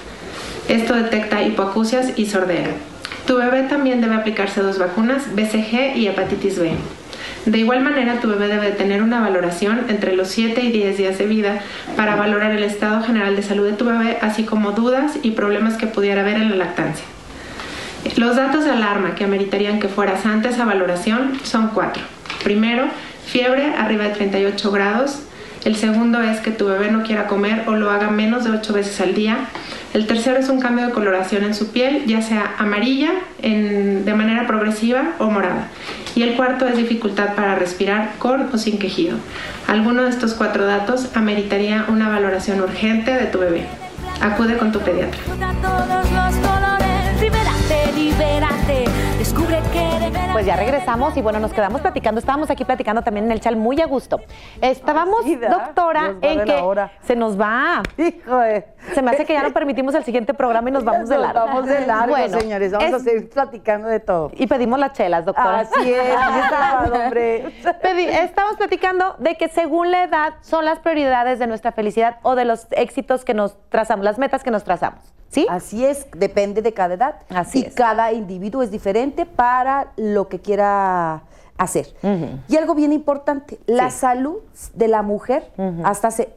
Esto 0.69 0.95
detecta 0.95 1.43
hipoacusias 1.43 2.17
y 2.17 2.25
sordera. 2.25 2.71
Tu 3.27 3.37
bebé 3.37 3.61
también 3.63 4.01
debe 4.01 4.15
aplicarse 4.15 4.61
dos 4.61 4.79
vacunas, 4.79 5.35
BCG 5.35 5.95
y 5.95 6.07
hepatitis 6.07 6.57
B. 6.57 6.71
De 7.45 7.57
igual 7.57 7.81
manera, 7.81 8.21
tu 8.21 8.29
bebé 8.29 8.47
debe 8.47 8.71
tener 8.71 9.03
una 9.03 9.19
valoración 9.19 9.85
entre 9.89 10.15
los 10.15 10.29
7 10.29 10.61
y 10.61 10.71
10 10.71 10.97
días 10.97 11.17
de 11.17 11.25
vida 11.25 11.59
para 11.97 12.15
valorar 12.15 12.51
el 12.51 12.63
estado 12.63 13.03
general 13.03 13.35
de 13.35 13.43
salud 13.43 13.65
de 13.65 13.73
tu 13.73 13.83
bebé, 13.83 14.17
así 14.21 14.43
como 14.43 14.71
dudas 14.71 15.17
y 15.23 15.31
problemas 15.31 15.75
que 15.75 15.87
pudiera 15.87 16.21
haber 16.21 16.37
en 16.37 16.49
la 16.51 16.55
lactancia. 16.55 17.05
Los 18.15 18.37
datos 18.37 18.63
de 18.63 18.71
alarma 18.71 19.15
que 19.15 19.25
ameritarían 19.25 19.79
que 19.79 19.89
fueras 19.89 20.25
antes 20.25 20.57
a 20.59 20.65
valoración 20.65 21.39
son 21.43 21.69
cuatro. 21.69 22.03
Primero, 22.43 22.85
fiebre 23.25 23.73
arriba 23.77 24.05
de 24.05 24.11
38 24.11 24.71
grados. 24.71 25.19
El 25.65 25.75
segundo 25.75 26.21
es 26.21 26.39
que 26.39 26.51
tu 26.51 26.67
bebé 26.67 26.91
no 26.91 27.03
quiera 27.03 27.27
comer 27.27 27.63
o 27.67 27.71
lo 27.71 27.89
haga 27.89 28.09
menos 28.09 28.43
de 28.43 28.51
8 28.51 28.73
veces 28.73 29.01
al 29.01 29.13
día. 29.15 29.47
El 29.93 30.07
tercero 30.07 30.39
es 30.39 30.49
un 30.49 30.59
cambio 30.59 30.87
de 30.87 30.91
coloración 30.91 31.43
en 31.43 31.53
su 31.53 31.71
piel, 31.71 32.05
ya 32.07 32.21
sea 32.23 32.55
amarilla 32.57 33.11
de 33.41 34.13
manera 34.15 34.47
progresiva 34.47 35.11
o 35.19 35.29
morada. 35.29 35.67
Y 36.15 36.23
el 36.23 36.35
cuarto 36.35 36.67
es 36.67 36.75
dificultad 36.77 37.35
para 37.35 37.53
respirar 37.55 38.13
con 38.17 38.49
o 38.51 38.57
sin 38.57 38.79
quejido. 38.79 39.17
Alguno 39.67 40.03
de 40.03 40.09
estos 40.09 40.33
cuatro 40.33 40.65
datos 40.65 41.09
ameritaría 41.15 41.85
una 41.89 42.09
valoración 42.09 42.59
urgente 42.61 43.11
de 43.11 43.25
tu 43.27 43.37
bebé. 43.37 43.67
Acude 44.19 44.57
con 44.57 44.71
tu 44.71 44.79
pediatra. 44.79 45.19
Pues 50.33 50.47
ya 50.47 50.55
regresamos 50.55 51.15
y 51.15 51.21
bueno, 51.21 51.39
nos 51.39 51.53
quedamos 51.53 51.81
platicando. 51.81 52.19
Estábamos 52.19 52.49
aquí 52.49 52.65
platicando 52.65 53.03
también 53.03 53.27
en 53.27 53.31
el 53.31 53.39
chal 53.39 53.55
muy 53.55 53.79
a 53.81 53.85
gusto. 53.85 54.19
Estábamos, 54.61 55.19
doctora, 55.39 56.15
en 56.21 56.43
que 56.43 56.55
hora. 56.55 56.91
se 57.03 57.15
nos 57.15 57.39
va. 57.39 57.83
Hijo 57.97 58.37
de... 58.39 58.65
Se 58.95 59.01
me 59.03 59.11
hace 59.11 59.25
que 59.25 59.33
ya 59.33 59.43
no 59.43 59.53
permitimos 59.53 59.93
el 59.93 60.03
siguiente 60.03 60.33
programa 60.33 60.69
y 60.69 60.71
nos 60.71 60.83
vamos 60.85 61.07
de 61.07 61.19
largo. 61.19 61.39
Nos 61.39 61.47
vamos 61.49 61.65
de 61.67 61.85
largo, 61.85 62.07
Bueno, 62.15 62.39
señores. 62.39 62.71
Vamos 62.71 62.87
es- 62.87 62.93
a 62.95 62.99
seguir 62.99 63.29
platicando 63.29 63.87
de 63.87 63.99
todo. 63.99 64.31
Y 64.35 64.47
pedimos 64.47 64.79
las 64.79 64.93
chelas, 64.93 65.23
doctora. 65.23 65.59
Así 65.59 65.93
es, 65.93 66.13
sábado, 66.49 66.93
hombre. 67.03 67.53
Pedi- 67.83 68.07
Estamos 68.23 68.55
platicando 68.57 69.15
de 69.19 69.35
que 69.35 69.49
según 69.49 69.91
la 69.91 70.03
edad 70.03 70.33
son 70.41 70.65
las 70.65 70.79
prioridades 70.79 71.37
de 71.37 71.45
nuestra 71.45 71.71
felicidad 71.73 72.17
o 72.23 72.33
de 72.35 72.45
los 72.45 72.67
éxitos 72.71 73.23
que 73.23 73.35
nos 73.35 73.55
trazamos, 73.69 74.03
las 74.03 74.17
metas 74.17 74.43
que 74.43 74.49
nos 74.51 74.63
trazamos. 74.63 75.13
¿Sí? 75.33 75.47
Así 75.49 75.83
es, 75.83 76.05
depende 76.15 76.61
de 76.61 76.73
cada 76.73 76.93
edad. 76.93 77.15
Así 77.29 77.61
y 77.61 77.65
es. 77.65 77.73
cada 77.73 78.13
individuo 78.13 78.61
es 78.61 78.69
diferente 78.69 79.25
para 79.25 79.91
lo 79.97 80.27
que 80.27 80.39
quiera 80.39 81.23
hacer. 81.57 81.87
Y 82.47 82.55
algo 82.55 82.75
bien 82.75 82.93
importante, 82.93 83.59
la 83.65 83.89
salud 83.89 84.37
de 84.73 84.87
la 84.87 85.01
mujer 85.01 85.51
hasta 85.83 86.09
hace 86.09 86.29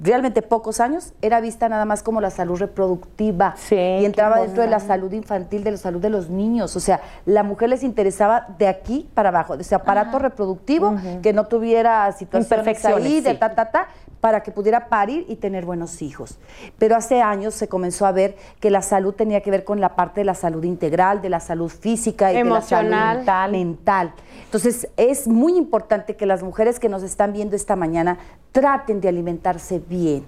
realmente 0.00 0.42
pocos 0.42 0.80
años, 0.80 1.12
era 1.20 1.40
vista 1.40 1.68
nada 1.68 1.84
más 1.84 2.02
como 2.02 2.20
la 2.20 2.30
salud 2.30 2.58
reproductiva 2.58 3.54
Sí, 3.56 3.76
y 3.76 4.04
entraba 4.04 4.40
dentro 4.40 4.62
de 4.62 4.68
la 4.68 4.80
salud 4.80 5.12
infantil, 5.12 5.62
de 5.62 5.72
la 5.72 5.76
salud 5.76 6.00
de 6.00 6.10
los 6.10 6.30
niños. 6.30 6.74
O 6.74 6.80
sea, 6.80 7.00
la 7.26 7.42
mujer 7.42 7.68
les 7.68 7.82
interesaba 7.82 8.46
de 8.58 8.66
aquí 8.66 9.08
para 9.14 9.28
abajo, 9.28 9.56
de 9.56 9.62
ese 9.62 9.74
aparato 9.74 10.18
reproductivo, 10.18 10.96
que 11.22 11.32
no 11.32 11.46
tuviera 11.46 12.10
situaciones 12.12 12.84
ahí, 12.84 13.20
de 13.20 13.32
sí. 13.32 13.36
ta, 13.36 13.54
ta, 13.54 13.70
ta, 13.70 13.88
para 14.20 14.42
que 14.42 14.50
pudiera 14.50 14.88
parir 14.88 15.24
y 15.28 15.36
tener 15.36 15.64
buenos 15.64 16.02
hijos. 16.02 16.38
Pero 16.78 16.96
hace 16.96 17.22
años 17.22 17.54
se 17.54 17.68
comenzó 17.68 18.06
a 18.06 18.12
ver 18.12 18.36
que 18.60 18.70
la 18.70 18.82
salud 18.82 19.14
tenía 19.14 19.40
que 19.40 19.50
ver 19.50 19.64
con 19.64 19.80
la 19.80 19.96
parte 19.96 20.20
de 20.20 20.24
la 20.24 20.34
salud 20.34 20.64
integral, 20.64 21.22
de 21.22 21.30
la 21.30 21.40
salud 21.40 21.70
física 21.70 22.30
y 22.32 22.36
de 22.36 22.44
la 22.44 22.48
Emocional. 22.48 23.24
salud 23.24 23.52
mental. 23.52 24.12
Entonces, 24.44 24.88
es 24.96 25.26
muy 25.26 25.56
importante 25.56 26.16
que 26.16 26.26
las 26.26 26.42
mujeres 26.42 26.78
que 26.78 26.88
nos 26.88 27.02
están 27.02 27.32
viendo 27.32 27.56
esta 27.56 27.76
mañana 27.76 28.18
traten 28.52 29.00
de 29.00 29.08
alimentarse 29.08 29.78
bien. 29.78 30.26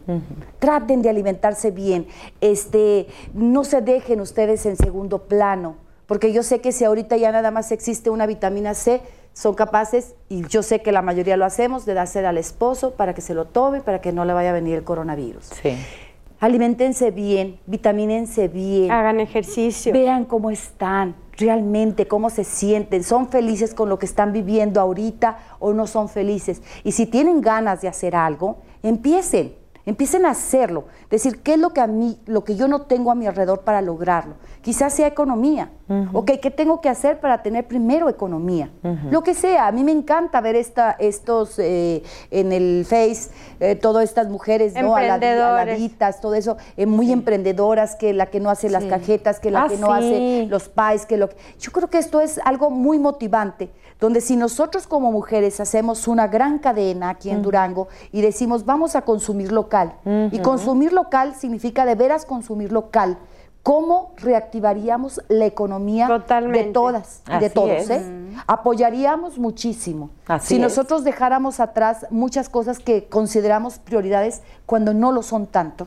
Traten 0.59 1.03
de 1.03 1.11
alimentarse 1.11 1.71
bien. 1.71 2.07
Este, 2.41 3.09
no 3.35 3.65
se 3.65 3.81
dejen 3.81 4.21
ustedes 4.21 4.65
en 4.67 4.77
segundo 4.77 5.25
plano, 5.25 5.77
porque 6.07 6.33
yo 6.33 6.43
sé 6.43 6.61
que 6.61 6.73
si 6.73 6.85
ahorita 6.85 7.17
ya 7.17 7.33
nada 7.33 7.51
más 7.51 7.73
existe 7.73 8.11
una 8.11 8.27
vitamina 8.27 8.75
C, 8.75 9.01
son 9.33 9.55
capaces, 9.55 10.15
y 10.29 10.47
yo 10.47 10.63
sé 10.63 10.83
que 10.83 10.93
la 10.93 11.03
mayoría 11.03 11.37
lo 11.37 11.45
hacemos, 11.45 11.87
de 11.87 11.95
dársela 11.95 12.31
al 12.31 12.39
esposo 12.39 12.93
para 12.95 13.15
que 13.15 13.21
se 13.21 13.35
lo 13.35 13.47
tome, 13.47 13.81
para 13.81 14.01
que 14.01 14.13
no 14.13 14.25
le 14.25 14.33
vaya 14.33 14.51
a 14.51 14.53
venir 14.53 14.77
el 14.77 14.85
coronavirus. 14.85 15.45
Sí. 15.63 15.77
Alimentense 16.43 17.13
bien, 17.13 17.61
vitamínense 17.67 18.49
bien. 18.49 18.91
Hagan 18.91 19.21
ejercicio. 19.21 19.93
Vean 19.93 20.25
cómo 20.25 20.51
están, 20.51 21.15
realmente, 21.39 22.09
cómo 22.09 22.31
se 22.31 22.43
sienten, 22.43 23.05
son 23.05 23.29
felices 23.29 23.75
con 23.75 23.89
lo 23.89 24.01
que 24.01 24.07
están 24.07 24.33
viviendo 24.33 24.81
ahorita 24.81 25.39
o 25.61 25.73
no 25.73 25.87
son 25.87 26.09
felices. 26.09 26.61
Y 26.83 26.93
si 26.93 27.07
tienen 27.07 27.43
ganas 27.43 27.81
de 27.81 27.87
hacer 27.87 28.17
algo, 28.17 28.57
empiecen, 28.83 29.55
empiecen 29.87 30.27
a 30.27 30.31
hacerlo. 30.31 30.87
Decir, 31.11 31.43
¿qué 31.43 31.55
es 31.55 31.61
lo 31.61 31.71
que 31.71 31.81
a 31.81 31.87
mí, 31.87 32.19
lo 32.27 32.43
que 32.43 32.57
yo 32.57 32.67
no 32.67 32.83
tengo 32.83 33.13
a 33.13 33.15
mi 33.15 33.29
alrededor 33.29 33.61
para 33.61 33.81
lograrlo? 33.81 34.35
Quizás 34.63 34.93
sea 34.95 35.07
economía. 35.07 35.71
Ok, 36.13 36.33
¿qué 36.41 36.51
tengo 36.51 36.81
que 36.81 36.89
hacer 36.89 37.21
para 37.21 37.43
tener 37.43 37.67
primero 37.67 38.09
economía? 38.09 38.71
Lo 39.11 39.23
que 39.23 39.35
sea, 39.35 39.67
a 39.67 39.73
mí 39.73 39.85
me 39.85 39.93
encanta 39.93 40.41
ver 40.41 40.57
esta, 40.57 40.93
estos 40.99 41.59
eh, 41.59 42.03
en 42.31 42.53
el 42.53 42.85
Face, 42.89 43.31
eh, 43.61 43.75
todas 43.77 44.05
estas 44.05 44.29
mujeres, 44.29 44.75
¿no? 44.83 44.95
Aladitas, 45.73 46.21
todo 46.21 46.35
eso, 46.35 46.57
eh, 46.77 46.87
muy 46.87 47.13
emprendedoras, 47.13 47.95
que 47.97 48.13
la 48.13 48.27
que 48.27 48.41
no 48.41 48.51
hace 48.51 48.69
las 48.71 48.85
cajetas, 48.85 49.41
que 49.41 49.51
la 49.51 49.63
Ah, 49.65 49.69
que 49.69 49.77
no 49.77 49.87
sí. 49.89 49.93
hace 49.93 50.47
los 50.49 50.69
pies, 50.69 51.07
que 51.07 51.17
lo 51.17 51.29
que- 51.29 51.37
Yo 51.61 51.73
creo 51.73 51.89
que 51.89 51.99
esto 51.99 52.21
es 52.21 52.41
algo 52.45 52.71
muy 52.71 52.99
motivante, 52.99 53.71
donde 54.01 54.21
si 54.21 54.35
nosotros 54.37 54.87
como 54.89 55.13
mujeres 55.13 55.61
hacemos 55.61 56.09
una 56.09 56.27
gran 56.27 56.59
cadena 56.59 57.11
aquí 57.11 57.31
en 57.31 57.43
Durango 57.43 57.87
y 58.11 58.21
decimos 58.21 58.65
vamos 58.65 58.97
a 58.97 59.03
consumir 59.03 59.53
local, 59.53 59.95
y 60.33 60.39
consumir 60.41 60.93
local 60.93 61.35
significa 61.37 61.85
de 61.87 61.95
veras 61.95 62.25
consumir 62.27 62.73
local, 62.73 63.17
¿cómo 63.63 64.13
reactivaríamos 64.17 65.21
la 65.29 65.47
economía 65.47 66.09
Totalmente. 66.09 66.67
de 66.67 66.73
todas 66.73 67.23
de 67.41 67.51
todos? 67.51 67.91
eh? 67.91 68.03
Apoyaríamos 68.47 69.39
muchísimo. 69.39 70.11
Así 70.27 70.49
si 70.49 70.55
es. 70.57 70.61
nosotros 70.61 71.05
dejáramos 71.05 71.61
atrás 71.61 72.07
muchas 72.11 72.49
cosas 72.49 72.79
que 72.79 73.05
consideramos 73.09 73.79
prioridades 73.79 74.43
cuando 74.67 74.95
no 74.95 75.13
lo 75.13 75.23
son 75.23 75.47
tanto, 75.47 75.87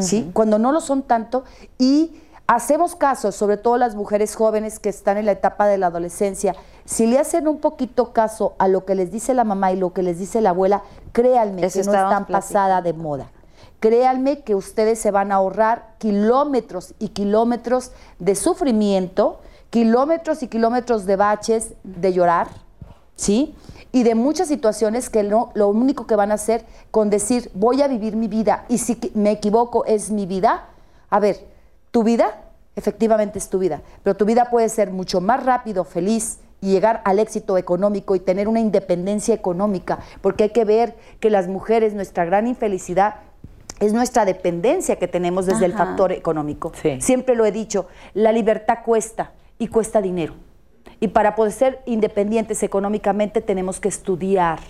¿sí? 0.00 0.30
Cuando 0.32 0.58
no 0.58 0.72
lo 0.72 0.80
son 0.80 1.02
tanto 1.02 1.44
y 1.78 2.20
hacemos 2.46 2.96
caso, 2.96 3.32
sobre 3.32 3.56
todo 3.56 3.76
las 3.76 3.94
mujeres 3.94 4.34
jóvenes 4.34 4.78
que 4.78 4.88
están 4.88 5.16
en 5.16 5.26
la 5.26 5.32
etapa 5.32 5.66
de 5.66 5.78
la 5.78 5.86
adolescencia, 5.86 6.54
si 6.84 7.06
le 7.06 7.18
hacen 7.18 7.48
un 7.48 7.58
poquito 7.58 8.12
caso 8.12 8.54
a 8.58 8.68
lo 8.68 8.84
que 8.84 8.94
les 8.94 9.10
dice 9.10 9.34
la 9.34 9.44
mamá 9.44 9.72
y 9.72 9.76
lo 9.76 9.92
que 9.92 10.02
les 10.02 10.18
dice 10.18 10.40
la 10.40 10.50
abuela, 10.50 10.82
créanme 11.12 11.64
Eso 11.64 11.80
que 11.80 11.86
no 11.86 11.92
están 11.94 12.26
pasada 12.26 12.82
de 12.82 12.92
moda. 12.92 13.30
Créanme 13.84 14.40
que 14.40 14.54
ustedes 14.54 14.98
se 14.98 15.10
van 15.10 15.30
a 15.30 15.34
ahorrar 15.34 15.96
kilómetros 15.98 16.94
y 16.98 17.08
kilómetros 17.08 17.92
de 18.18 18.34
sufrimiento, 18.34 19.42
kilómetros 19.68 20.42
y 20.42 20.48
kilómetros 20.48 21.04
de 21.04 21.16
baches, 21.16 21.74
de 21.82 22.14
llorar, 22.14 22.48
¿sí? 23.14 23.54
Y 23.92 24.02
de 24.04 24.14
muchas 24.14 24.48
situaciones 24.48 25.10
que 25.10 25.22
no, 25.22 25.50
lo 25.52 25.68
único 25.68 26.06
que 26.06 26.16
van 26.16 26.30
a 26.30 26.36
hacer 26.36 26.64
con 26.90 27.10
decir, 27.10 27.50
voy 27.52 27.82
a 27.82 27.86
vivir 27.86 28.16
mi 28.16 28.26
vida 28.26 28.64
y 28.70 28.78
si 28.78 28.98
me 29.12 29.32
equivoco 29.32 29.84
es 29.84 30.10
mi 30.10 30.24
vida. 30.24 30.66
A 31.10 31.20
ver, 31.20 31.46
tu 31.90 32.04
vida 32.04 32.40
efectivamente 32.76 33.38
es 33.38 33.50
tu 33.50 33.58
vida, 33.58 33.82
pero 34.02 34.16
tu 34.16 34.24
vida 34.24 34.48
puede 34.50 34.70
ser 34.70 34.92
mucho 34.92 35.20
más 35.20 35.44
rápido, 35.44 35.84
feliz 35.84 36.38
y 36.62 36.70
llegar 36.70 37.02
al 37.04 37.18
éxito 37.18 37.58
económico 37.58 38.14
y 38.14 38.20
tener 38.20 38.48
una 38.48 38.60
independencia 38.60 39.34
económica, 39.34 39.98
porque 40.22 40.44
hay 40.44 40.50
que 40.52 40.64
ver 40.64 40.96
que 41.20 41.28
las 41.28 41.48
mujeres, 41.48 41.92
nuestra 41.92 42.24
gran 42.24 42.46
infelicidad 42.46 43.16
es 43.80 43.92
nuestra 43.92 44.24
dependencia 44.24 44.96
que 44.96 45.08
tenemos 45.08 45.46
desde 45.46 45.66
el 45.66 45.72
factor 45.72 46.12
económico. 46.12 46.72
Sí. 46.80 47.00
Siempre 47.00 47.34
lo 47.34 47.44
he 47.44 47.52
dicho, 47.52 47.88
la 48.14 48.32
libertad 48.32 48.78
cuesta 48.84 49.32
y 49.58 49.68
cuesta 49.68 50.00
dinero. 50.00 50.34
Y 51.00 51.08
para 51.08 51.34
poder 51.34 51.52
ser 51.52 51.82
independientes 51.86 52.62
económicamente 52.62 53.40
tenemos 53.40 53.80
que 53.80 53.88
estudiar. 53.88 54.60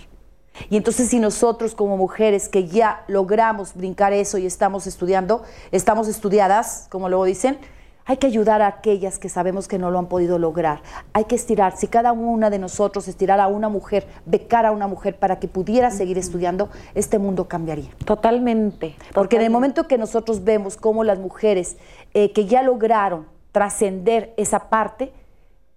Y 0.69 0.77
entonces 0.77 1.09
si 1.09 1.19
nosotros 1.19 1.75
como 1.75 1.97
mujeres 1.97 2.49
que 2.49 2.67
ya 2.67 3.03
logramos 3.07 3.75
brincar 3.75 4.13
eso 4.13 4.37
y 4.37 4.45
estamos 4.45 4.87
estudiando, 4.87 5.43
estamos 5.71 6.07
estudiadas, 6.07 6.87
como 6.89 7.09
luego 7.09 7.25
dicen, 7.25 7.57
hay 8.05 8.17
que 8.17 8.27
ayudar 8.27 8.61
a 8.61 8.67
aquellas 8.67 9.17
que 9.17 9.29
sabemos 9.29 9.67
que 9.67 9.79
no 9.79 9.89
lo 9.89 9.97
han 9.97 10.05
podido 10.07 10.37
lograr. 10.37 10.81
Hay 11.13 11.25
que 11.25 11.35
estirar, 11.35 11.75
si 11.75 11.87
cada 11.87 12.11
una 12.11 12.51
de 12.51 12.59
nosotros 12.59 13.07
estirara 13.07 13.45
a 13.45 13.47
una 13.47 13.67
mujer, 13.67 14.07
becar 14.25 14.65
a 14.65 14.71
una 14.71 14.87
mujer 14.87 15.17
para 15.17 15.39
que 15.39 15.47
pudiera 15.47 15.89
seguir 15.89 16.19
estudiando, 16.19 16.69
este 16.93 17.17
mundo 17.17 17.47
cambiaría. 17.47 17.89
Totalmente. 18.05 18.95
Porque 19.13 19.37
en 19.37 19.41
el 19.41 19.49
momento 19.49 19.87
que 19.87 19.97
nosotros 19.97 20.43
vemos 20.43 20.77
cómo 20.77 21.03
las 21.03 21.17
mujeres 21.17 21.77
eh, 22.13 22.31
que 22.31 22.45
ya 22.45 22.61
lograron 22.61 23.25
trascender 23.51 24.33
esa 24.37 24.69
parte, 24.69 25.11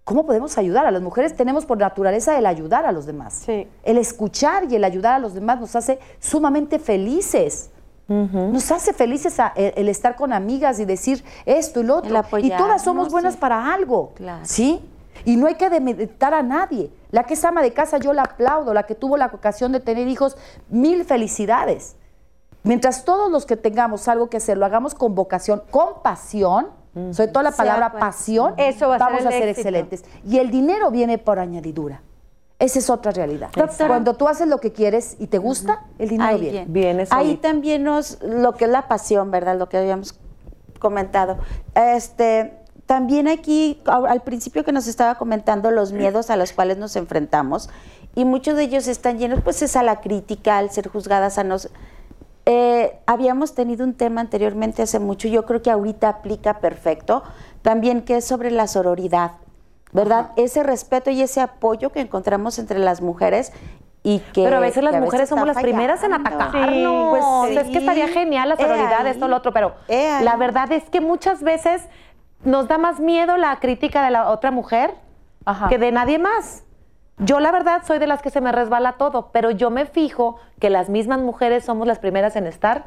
¿cómo 0.03 0.27
podemos 0.27 0.57
ayudar? 0.59 0.85
A 0.85 0.91
las 0.91 1.01
mujeres 1.01 1.35
tenemos 1.35 1.65
por 1.65 1.79
naturaleza 1.79 2.37
el 2.37 2.45
ayudar 2.45 2.85
a 2.85 2.91
los 2.91 3.07
demás. 3.07 3.41
Sí. 3.45 3.67
El 3.83 3.97
escuchar 3.97 4.71
y 4.71 4.75
el 4.75 4.83
ayudar 4.83 5.15
a 5.15 5.19
los 5.19 5.33
demás 5.33 5.59
nos 5.59 5.75
hace 5.75 5.97
sumamente 6.19 6.77
felices. 6.77 7.71
Nos 8.09 8.71
hace 8.71 8.91
felices 8.93 9.39
a- 9.39 9.53
el, 9.55 9.73
el 9.75 9.89
estar 9.89 10.15
con 10.15 10.33
amigas 10.33 10.79
y 10.79 10.85
decir 10.85 11.23
esto 11.45 11.81
y 11.81 11.83
lo 11.83 11.97
otro. 11.97 12.09
Y 12.39 12.49
todas 12.49 12.83
somos 12.83 13.11
buenas 13.11 13.35
sí. 13.35 13.39
para 13.39 13.73
algo. 13.73 14.13
Claro. 14.15 14.41
¿Sí? 14.43 14.81
Y 15.25 15.35
no 15.35 15.47
hay 15.47 15.55
que 15.55 15.69
demeritar 15.69 16.33
a 16.33 16.41
nadie. 16.41 16.89
La 17.11 17.23
que 17.23 17.33
es 17.35 17.43
ama 17.45 17.61
de 17.61 17.71
casa, 17.73 17.97
yo 17.97 18.13
la 18.13 18.23
aplaudo. 18.23 18.73
La 18.73 18.83
que 18.83 18.95
tuvo 18.95 19.15
la 19.17 19.27
ocasión 19.27 19.71
de 19.71 19.79
tener 19.79 20.07
hijos, 20.07 20.37
mil 20.69 21.03
felicidades. 21.05 21.95
Mientras 22.63 23.05
todos 23.05 23.31
los 23.31 23.45
que 23.45 23.55
tengamos 23.57 24.07
algo 24.07 24.29
que 24.29 24.37
hacer 24.37 24.57
lo 24.57 24.65
hagamos 24.65 24.95
con 24.95 25.15
vocación, 25.15 25.61
con 25.71 26.01
pasión, 26.03 26.67
sobre 27.11 27.27
todo 27.29 27.43
la 27.43 27.51
palabra 27.51 27.91
cual- 27.91 27.99
pasión, 28.01 28.53
Eso 28.57 28.89
va 28.89 28.95
a 28.95 28.99
ser 28.99 29.07
vamos 29.07 29.25
a 29.25 29.29
ser 29.31 29.47
excelentes. 29.49 30.03
Y 30.25 30.39
el 30.39 30.49
dinero 30.51 30.91
viene 30.91 31.17
por 31.17 31.39
añadidura. 31.39 32.01
Esa 32.59 32.79
es 32.79 32.89
otra 32.89 33.11
realidad. 33.11 33.49
Doctora. 33.55 33.87
Cuando 33.87 34.15
tú 34.15 34.27
haces 34.27 34.47
lo 34.47 34.59
que 34.59 34.73
quieres 34.73 35.15
y 35.17 35.27
te 35.27 35.37
gusta, 35.37 35.85
el 35.97 36.09
dinero 36.09 36.29
Ahí 36.29 36.65
viene. 36.67 37.07
Ahí 37.09 37.37
también 37.37 37.83
nos, 37.83 38.21
lo 38.21 38.53
que 38.53 38.65
es 38.65 38.71
la 38.71 38.89
pasión, 38.89 39.31
¿verdad? 39.31 39.57
Lo 39.57 39.69
que 39.69 39.77
habíamos 39.77 40.19
comentado. 40.79 41.37
Este, 41.73 42.53
también 42.85 43.27
aquí, 43.27 43.81
al 43.85 44.21
principio 44.23 44.65
que 44.65 44.71
nos 44.71 44.87
estaba 44.87 45.15
comentando, 45.15 45.71
los 45.71 45.93
miedos 45.93 46.29
a 46.29 46.35
los 46.35 46.51
cuales 46.51 46.77
nos 46.77 46.95
enfrentamos, 46.95 47.69
y 48.15 48.25
muchos 48.25 48.55
de 48.55 48.63
ellos 48.63 48.87
están 48.87 49.19
llenos, 49.19 49.41
pues 49.41 49.61
es 49.61 49.75
a 49.75 49.83
la 49.83 50.01
crítica, 50.01 50.57
al 50.57 50.71
ser 50.71 50.87
juzgadas 50.87 51.37
a 51.37 51.43
nos... 51.43 51.69
Eh, 52.45 52.97
habíamos 53.05 53.53
tenido 53.53 53.85
un 53.85 53.93
tema 53.93 54.21
anteriormente 54.21 54.81
hace 54.81 54.97
mucho, 54.97 55.27
yo 55.27 55.45
creo 55.45 55.61
que 55.61 55.69
ahorita 55.69 56.09
aplica 56.09 56.59
perfecto, 56.59 57.21
también 57.61 58.01
que 58.01 58.17
es 58.17 58.25
sobre 58.25 58.49
la 58.49 58.65
sororidad, 58.65 59.33
¿verdad? 59.91 60.31
Ese 60.35 60.63
respeto 60.63 61.09
y 61.09 61.21
ese 61.21 61.41
apoyo 61.41 61.91
que 61.91 61.99
encontramos 62.01 62.59
entre 62.59 62.79
las 62.79 63.01
mujeres 63.01 63.51
y 64.03 64.19
que... 64.19 64.43
Pero 64.43 64.57
a 64.57 64.59
veces 64.59 64.83
las 64.83 64.99
mujeres 64.99 65.29
somos 65.29 65.47
las 65.47 65.61
primeras 65.61 66.03
en 66.03 66.13
atacarnos. 66.13 67.17
Pues 67.47 67.57
es 67.57 67.69
que 67.69 67.79
estaría 67.79 68.07
sí. 68.07 68.13
genial 68.13 68.49
la 68.49 68.55
sororidad, 68.57 69.05
esto, 69.07 69.27
lo 69.27 69.35
otro, 69.35 69.51
pero 69.51 69.73
la 69.87 70.35
verdad 70.37 70.71
es 70.71 70.89
que 70.89 71.01
muchas 71.01 71.43
veces 71.43 71.83
nos 72.43 72.67
da 72.67 72.77
más 72.77 72.99
miedo 72.99 73.35
la 73.37 73.59
crítica 73.59 74.03
de 74.03 74.11
la 74.11 74.29
otra 74.29 74.51
mujer 74.51 74.93
Ajá. 75.45 75.67
que 75.67 75.77
de 75.77 75.91
nadie 75.91 76.19
más. 76.19 76.63
Yo 77.17 77.41
la 77.41 77.51
verdad 77.51 77.81
soy 77.85 77.99
de 77.99 78.07
las 78.07 78.21
que 78.21 78.29
se 78.29 78.39
me 78.39 78.51
resbala 78.53 78.93
todo, 78.93 79.29
pero 79.33 79.51
yo 79.51 79.69
me 79.71 79.85
fijo 79.85 80.37
que 80.61 80.69
las 80.69 80.87
mismas 80.87 81.19
mujeres 81.19 81.65
somos 81.65 81.85
las 81.85 81.99
primeras 81.99 82.37
en 82.37 82.47
estar 82.47 82.85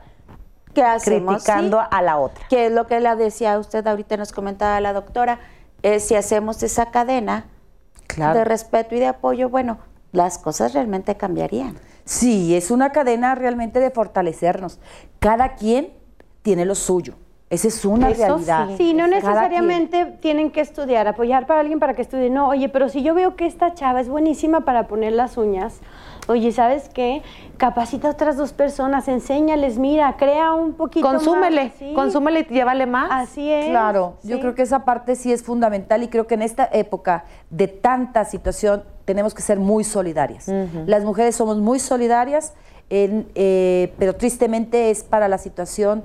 ¿Qué 0.72 0.82
hacemos? 0.82 1.34
criticando 1.34 1.80
Sí. 1.80 1.86
a 1.90 2.00
la 2.00 2.16
otra. 2.16 2.46
Que 2.48 2.66
es 2.66 2.72
lo 2.72 2.86
que 2.86 2.98
le 3.00 3.14
decía 3.16 3.58
usted 3.58 3.86
ahorita, 3.86 4.16
nos 4.16 4.32
comentaba 4.32 4.80
la 4.80 4.94
doctora, 4.94 5.38
es 5.82 6.04
si 6.04 6.14
hacemos 6.14 6.62
esa 6.62 6.86
cadena 6.90 7.46
Claro. 8.06 8.38
de 8.38 8.44
respeto 8.44 8.94
y 8.94 8.98
de 8.98 9.06
apoyo, 9.06 9.48
bueno, 9.48 9.78
las 10.12 10.36
cosas 10.38 10.74
realmente 10.74 11.16
cambiarían. 11.16 11.76
Sí, 12.04 12.54
es 12.54 12.70
una 12.70 12.90
cadena 12.92 13.34
realmente 13.34 13.80
de 13.80 13.90
fortalecernos. 13.90 14.80
Cada 15.18 15.54
quien 15.54 15.88
tiene 16.42 16.64
lo 16.66 16.74
suyo. 16.74 17.14
Esa 17.48 17.68
es 17.68 17.84
una 17.84 18.10
Eso 18.10 18.26
realidad. 18.26 18.68
sí. 18.70 18.74
Sí, 18.78 18.94
no 18.94 19.06
necesariamente 19.06 20.04
tienen 20.20 20.50
que 20.50 20.60
estudiar, 20.60 21.06
apoyar 21.06 21.46
para 21.46 21.60
alguien 21.60 21.78
para 21.78 21.94
que 21.94 22.02
estudie. 22.02 22.28
No, 22.30 22.48
oye, 22.48 22.68
pero 22.68 22.88
si 22.88 23.02
yo 23.02 23.14
veo 23.14 23.36
que 23.36 23.46
esta 23.46 23.74
chava 23.74 24.00
es 24.00 24.08
buenísima 24.08 24.62
para 24.62 24.88
poner 24.88 25.12
las 25.12 25.36
uñas, 25.36 25.80
Oye, 26.28 26.52
¿sabes 26.52 26.88
qué? 26.88 27.22
Capacita 27.56 28.08
a 28.08 28.12
otras 28.12 28.36
dos 28.36 28.52
personas, 28.52 29.08
enséñales, 29.08 29.78
mira, 29.78 30.16
crea 30.16 30.52
un 30.52 30.74
poquito 30.74 31.06
Consúmele, 31.06 31.64
más. 31.64 31.72
Sí. 31.78 31.92
consúmele 31.94 32.46
y 32.48 32.54
llévale 32.54 32.86
más. 32.86 33.08
Así 33.10 33.50
es. 33.50 33.70
Claro, 33.70 34.14
yo 34.22 34.38
creo 34.38 34.54
que 34.54 34.62
esa 34.62 34.84
parte 34.84 35.16
sí 35.16 35.32
es 35.32 35.42
fundamental 35.42 36.02
y 36.02 36.08
creo 36.08 36.28
que 36.28 36.34
en 36.34 36.42
esta 36.42 36.68
época 36.72 37.24
de 37.50 37.66
tanta 37.66 38.24
situación 38.24 38.84
tenemos 39.04 39.34
que 39.34 39.42
ser 39.42 39.58
muy 39.58 39.82
solidarias. 39.82 40.48
Las 40.86 41.04
mujeres 41.04 41.34
somos 41.34 41.58
muy 41.58 41.80
solidarias, 41.80 42.54
en, 42.88 43.26
eh, 43.34 43.92
pero 43.98 44.14
tristemente 44.14 44.90
es 44.90 45.02
para 45.02 45.26
la 45.26 45.38
situación 45.38 46.04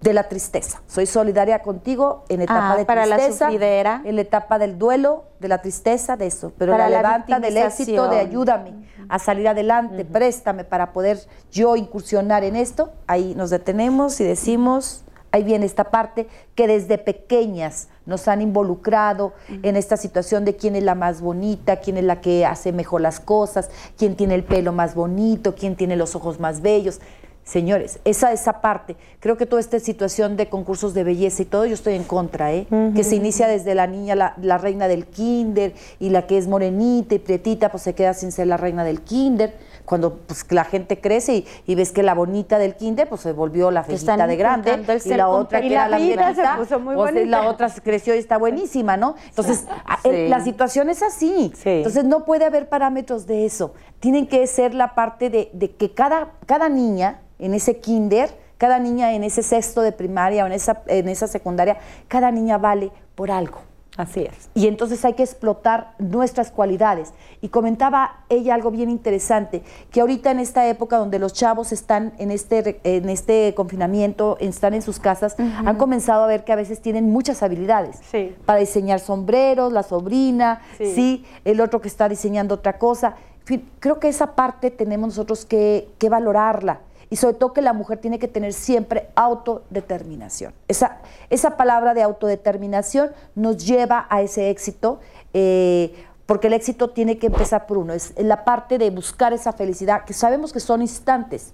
de 0.00 0.14
la 0.14 0.28
tristeza. 0.28 0.80
Soy 0.86 1.04
solidaria 1.06 1.58
contigo 1.60 2.24
en 2.30 2.40
etapa 2.40 2.72
Ah, 2.72 2.76
de 2.76 2.84
para 2.86 3.04
la 3.04 3.16
tristeza, 3.16 3.46
sufridera. 3.46 4.00
en 4.04 4.14
la 4.16 4.22
etapa 4.22 4.58
del 4.58 4.78
duelo, 4.78 5.24
de 5.40 5.48
la 5.48 5.60
tristeza, 5.60 6.16
de 6.16 6.26
eso, 6.26 6.52
pero 6.56 6.72
Para 6.72 6.88
la 6.88 6.90
la 6.90 7.02
levanta 7.02 7.40
del 7.40 7.56
éxito, 7.58 8.08
de 8.08 8.18
ayúdame 8.18 8.72
a 9.08 9.18
salir 9.18 9.46
adelante, 9.48 10.04
préstame 10.06 10.64
para 10.64 10.92
poder 10.92 11.18
yo 11.52 11.76
incursionar 11.76 12.44
en 12.44 12.56
esto. 12.56 12.92
Ahí 13.06 13.34
nos 13.34 13.50
detenemos 13.50 14.18
y 14.20 14.24
decimos, 14.24 15.04
ahí 15.32 15.42
viene 15.44 15.66
esta 15.66 15.84
parte 15.90 16.28
que 16.54 16.66
desde 16.66 16.96
pequeñas 16.96 17.88
nos 18.06 18.26
han 18.26 18.40
involucrado 18.40 19.34
en 19.62 19.76
esta 19.76 19.96
situación 19.98 20.46
de 20.46 20.56
quién 20.56 20.76
es 20.76 20.82
la 20.82 20.94
más 20.94 21.20
bonita, 21.20 21.76
quién 21.76 21.98
es 21.98 22.04
la 22.04 22.22
que 22.22 22.46
hace 22.46 22.72
mejor 22.72 23.02
las 23.02 23.20
cosas, 23.20 23.68
quién 23.98 24.16
tiene 24.16 24.34
el 24.34 24.44
pelo 24.44 24.72
más 24.72 24.94
bonito, 24.94 25.54
quién 25.54 25.76
tiene 25.76 25.94
los 25.96 26.16
ojos 26.16 26.40
más 26.40 26.62
bellos. 26.62 27.00
Señores, 27.44 27.98
esa 28.04 28.32
esa 28.32 28.60
parte, 28.60 28.96
creo 29.18 29.36
que 29.36 29.44
toda 29.44 29.58
esta 29.60 29.80
situación 29.80 30.36
de 30.36 30.48
concursos 30.48 30.94
de 30.94 31.02
belleza 31.02 31.42
y 31.42 31.46
todo, 31.46 31.66
yo 31.66 31.74
estoy 31.74 31.94
en 31.94 32.04
contra, 32.04 32.52
¿eh? 32.52 32.66
Que 32.94 33.02
se 33.02 33.16
inicia 33.16 33.48
desde 33.48 33.74
la 33.74 33.88
niña, 33.88 34.14
la, 34.14 34.34
la 34.40 34.56
reina 34.58 34.86
del 34.86 35.06
kinder, 35.06 35.74
y 35.98 36.10
la 36.10 36.26
que 36.28 36.38
es 36.38 36.46
morenita 36.46 37.16
y 37.16 37.18
prietita, 37.18 37.70
pues 37.70 37.82
se 37.82 37.94
queda 37.94 38.14
sin 38.14 38.30
ser 38.30 38.46
la 38.46 38.56
reina 38.56 38.84
del 38.84 39.00
kinder. 39.00 39.54
Cuando 39.84 40.18
pues, 40.18 40.46
la 40.50 40.62
gente 40.62 41.00
crece 41.00 41.34
y, 41.34 41.46
y 41.66 41.74
ves 41.74 41.90
que 41.90 42.04
la 42.04 42.14
bonita 42.14 42.58
del 42.58 42.76
kinder, 42.76 43.08
pues 43.08 43.22
se 43.22 43.32
volvió 43.32 43.72
la 43.72 43.82
feita 43.82 44.26
de 44.28 44.36
grande, 44.36 44.84
y 45.04 45.14
la 45.14 45.28
otra 45.28 45.60
que 45.60 45.66
Y 45.66 45.72
era 45.72 45.88
la 45.88 45.98
la 45.98 46.78
muy 46.78 46.94
pues, 46.94 47.26
la 47.26 47.48
otra 47.48 47.68
creció 47.82 48.14
y 48.14 48.18
está 48.18 48.38
buenísima, 48.38 48.96
¿no? 48.96 49.16
Entonces, 49.28 49.64
Sí. 50.04 50.28
la 50.28 50.44
situación 50.44 50.88
es 50.88 51.02
así. 51.02 51.52
Sí. 51.56 51.68
Entonces, 51.70 52.04
no 52.04 52.24
puede 52.24 52.44
haber 52.44 52.68
parámetros 52.68 53.26
de 53.26 53.44
eso. 53.44 53.74
Tienen 53.98 54.28
que 54.28 54.46
ser 54.46 54.72
la 54.74 54.94
parte 54.94 55.30
de, 55.30 55.50
de 55.52 55.72
que 55.72 55.92
cada, 55.92 56.34
cada 56.46 56.68
niña 56.68 57.22
en 57.40 57.54
ese 57.54 57.78
kinder, 57.80 58.30
cada 58.58 58.78
niña 58.78 59.12
en 59.14 59.24
ese 59.24 59.42
sexto 59.42 59.80
de 59.80 59.92
primaria 59.92 60.44
o 60.44 60.46
en 60.46 60.52
esa, 60.52 60.82
en 60.86 61.08
esa 61.08 61.26
secundaria, 61.26 61.78
cada 62.08 62.30
niña 62.30 62.58
vale 62.58 62.92
por 63.14 63.30
algo. 63.30 63.58
Así 63.96 64.20
es. 64.22 64.48
Y 64.54 64.66
entonces 64.66 65.04
hay 65.04 65.14
que 65.14 65.22
explotar 65.24 65.94
nuestras 65.98 66.50
cualidades. 66.50 67.12
Y 67.42 67.48
comentaba 67.48 68.20
ella 68.28 68.54
algo 68.54 68.70
bien 68.70 68.88
interesante, 68.88 69.62
que 69.90 70.00
ahorita 70.00 70.30
en 70.30 70.38
esta 70.38 70.66
época 70.68 70.96
donde 70.96 71.18
los 71.18 71.32
chavos 71.34 71.72
están 71.72 72.12
en 72.18 72.30
este, 72.30 72.80
en 72.84 73.08
este 73.10 73.52
confinamiento, 73.54 74.36
están 74.40 74.74
en 74.74 74.82
sus 74.82 75.00
casas, 75.00 75.36
han 75.38 75.76
comenzado 75.76 76.22
a 76.24 76.26
ver 76.28 76.44
que 76.44 76.52
a 76.52 76.56
veces 76.56 76.80
tienen 76.80 77.10
muchas 77.10 77.42
habilidades. 77.42 77.98
Sí. 78.10 78.34
Para 78.46 78.60
diseñar 78.60 79.00
sombreros, 79.00 79.72
la 79.72 79.82
sobrina, 79.82 80.62
Sí. 80.78 80.94
sí, 80.94 81.24
el 81.44 81.60
otro 81.60 81.80
que 81.80 81.88
está 81.88 82.08
diseñando 82.08 82.54
otra 82.54 82.78
cosa. 82.78 83.16
En 83.40 83.46
fin, 83.46 83.70
creo 83.80 83.98
que 83.98 84.08
esa 84.08 84.34
parte 84.34 84.70
tenemos 84.70 85.08
nosotros 85.08 85.44
que, 85.44 85.88
que 85.98 86.08
valorarla. 86.08 86.80
Y 87.10 87.16
sobre 87.16 87.34
todo 87.34 87.52
que 87.52 87.60
la 87.60 87.72
mujer 87.72 87.98
tiene 87.98 88.20
que 88.20 88.28
tener 88.28 88.52
siempre 88.52 89.10
autodeterminación. 89.16 90.54
Esa, 90.68 90.98
esa 91.28 91.56
palabra 91.56 91.92
de 91.92 92.02
autodeterminación 92.02 93.10
nos 93.34 93.66
lleva 93.66 94.06
a 94.08 94.22
ese 94.22 94.48
éxito, 94.48 95.00
eh, 95.34 95.92
porque 96.26 96.46
el 96.46 96.52
éxito 96.52 96.90
tiene 96.90 97.18
que 97.18 97.26
empezar 97.26 97.66
por 97.66 97.78
uno. 97.78 97.92
Es 97.92 98.14
la 98.16 98.44
parte 98.44 98.78
de 98.78 98.90
buscar 98.90 99.32
esa 99.32 99.52
felicidad, 99.52 100.04
que 100.04 100.12
sabemos 100.12 100.52
que 100.52 100.60
son 100.60 100.82
instantes, 100.82 101.52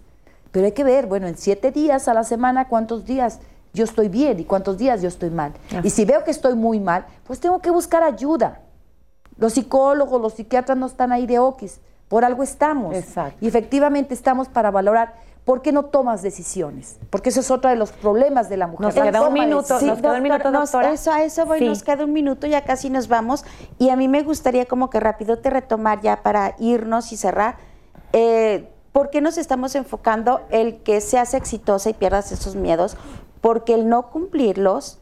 pero 0.52 0.66
hay 0.66 0.72
que 0.72 0.84
ver, 0.84 1.06
bueno, 1.06 1.26
en 1.26 1.36
siete 1.38 1.72
días 1.72 2.06
a 2.08 2.14
la 2.14 2.24
semana, 2.24 2.68
cuántos 2.68 3.06
días 3.06 3.40
yo 3.72 3.84
estoy 3.84 4.08
bien 4.08 4.40
y 4.40 4.44
cuántos 4.44 4.78
días 4.78 5.02
yo 5.02 5.08
estoy 5.08 5.30
mal. 5.30 5.52
Y 5.82 5.90
si 5.90 6.04
veo 6.04 6.24
que 6.24 6.30
estoy 6.30 6.54
muy 6.54 6.80
mal, 6.80 7.06
pues 7.26 7.40
tengo 7.40 7.60
que 7.60 7.70
buscar 7.70 8.02
ayuda. 8.02 8.60
Los 9.38 9.52
psicólogos, 9.54 10.20
los 10.20 10.34
psiquiatras 10.34 10.76
no 10.78 10.86
están 10.86 11.12
ahí 11.12 11.26
de 11.26 11.38
okis, 11.38 11.80
por 12.08 12.24
algo 12.24 12.42
estamos. 12.42 12.94
Exacto. 12.94 13.36
Y 13.40 13.48
efectivamente 13.48 14.14
estamos 14.14 14.48
para 14.48 14.70
valorar 14.70 15.14
por 15.46 15.62
qué 15.62 15.70
no 15.72 15.84
tomas 15.84 16.22
decisiones, 16.22 16.98
porque 17.08 17.28
eso 17.30 17.38
es 17.40 17.50
otro 17.52 17.70
de 17.70 17.76
los 17.76 17.92
problemas 17.92 18.48
de 18.50 18.56
la 18.58 18.66
mujer. 18.66 18.86
Nos 18.88 18.96
No 18.96 19.02
queda 19.04 19.22
un 19.28 19.32
minuto, 19.32 19.62
decisiones. 19.74 19.86
nos 19.88 19.98
queda 20.02 20.16
un 20.16 20.22
minuto, 20.24 20.50
doctora. 20.52 20.92
eso, 20.92 21.12
a 21.12 21.22
eso 21.22 21.46
voy, 21.46 21.60
Sí. 21.60 21.64
nos 21.68 21.82
queda 21.84 22.04
un 22.04 22.12
minuto, 22.12 22.48
ya 22.48 22.64
casi 22.64 22.90
nos 22.90 23.06
vamos. 23.06 23.44
Y 23.78 23.90
a 23.90 23.96
mí 23.96 24.08
me 24.08 24.22
gustaría 24.24 24.66
como 24.66 24.90
que 24.90 24.98
rápido 24.98 25.38
te 25.38 25.48
retomar 25.48 26.00
ya 26.02 26.22
para 26.24 26.56
irnos 26.58 27.12
y 27.12 27.16
cerrar. 27.16 27.56
Eh, 28.12 28.68
¿Por 28.90 29.10
qué 29.10 29.20
nos 29.20 29.38
estamos 29.38 29.74
enfocando 29.76 30.40
el 30.50 30.82
que 30.82 31.00
seas 31.00 31.32
exitosa 31.32 31.90
y 31.90 31.94
pierdas 31.94 32.32
esos 32.32 32.56
miedos? 32.56 32.96
Porque 33.40 33.74
el 33.74 33.88
no 33.88 34.10
cumplirlos 34.10 34.98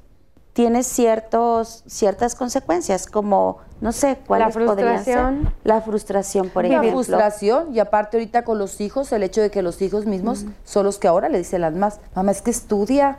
tiene 0.54 0.84
ciertos, 0.84 1.82
ciertas 1.86 2.34
consecuencias, 2.36 3.06
como, 3.06 3.58
no 3.80 3.90
sé, 3.92 4.18
¿cuáles 4.26 4.54
podrían 4.56 5.04
ser? 5.04 5.14
frustración. 5.18 5.54
La 5.64 5.80
frustración, 5.82 6.48
por 6.48 6.62
La 6.64 6.68
ejemplo. 6.78 6.92
frustración 6.92 7.74
y 7.74 7.80
aparte 7.80 8.16
ahorita 8.16 8.44
con 8.44 8.58
los 8.58 8.80
hijos, 8.80 9.12
el 9.12 9.24
hecho 9.24 9.40
de 9.42 9.50
que 9.50 9.62
los 9.62 9.82
hijos 9.82 10.06
mismos 10.06 10.46
son 10.64 10.86
los 10.86 10.98
que 10.98 11.08
ahora 11.08 11.28
le 11.28 11.38
dicen 11.38 11.60
las 11.60 11.74
más, 11.74 12.00
mamá 12.14 12.30
es 12.30 12.40
que 12.40 12.52
estudia, 12.52 13.18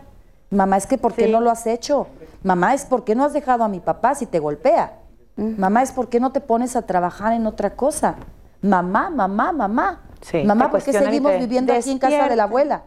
mamá 0.49 0.77
es 0.77 0.87
que 0.87 0.97
¿por 0.97 1.13
qué 1.13 1.25
Sí. 1.25 1.31
no 1.31 1.41
lo 1.41 1.51
has 1.51 1.67
hecho? 1.67 2.07
Mamá 2.41 2.73
es 2.73 2.85
¿por 2.85 3.03
qué 3.03 3.15
no 3.15 3.25
has 3.25 3.33
dejado 3.33 3.63
a 3.65 3.67
mi 3.67 3.81
papá 3.81 4.15
si 4.15 4.25
te 4.25 4.39
golpea? 4.39 4.93
Mamá 5.35 5.83
es 5.83 5.91
¿por 5.91 6.07
qué 6.07 6.21
no 6.21 6.31
te 6.31 6.39
pones 6.39 6.77
a 6.77 6.83
trabajar 6.83 7.33
en 7.33 7.45
otra 7.45 7.71
cosa? 7.75 8.15
Mamá, 8.61 9.09
mamá, 9.09 9.51
mamá. 9.51 10.01
Sí, 10.21 10.41
mamá, 10.43 10.71
¿por 10.71 10.81
qué 10.81 10.93
seguimos 10.93 11.37
viviendo 11.37 11.73
aquí 11.73 11.91
en 11.91 11.99
casa 11.99 12.29
de 12.29 12.35
la 12.37 12.43
abuela? 12.43 12.83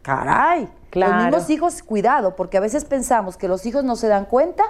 Caray. 0.00 0.68
Claro. 0.90 1.14
Los 1.14 1.24
mismos 1.24 1.50
hijos, 1.50 1.82
cuidado, 1.82 2.36
porque 2.36 2.56
a 2.56 2.60
veces 2.60 2.84
pensamos 2.84 3.36
que 3.36 3.48
los 3.48 3.64
hijos 3.66 3.84
no 3.84 3.96
se 3.96 4.08
dan 4.08 4.24
cuenta 4.24 4.64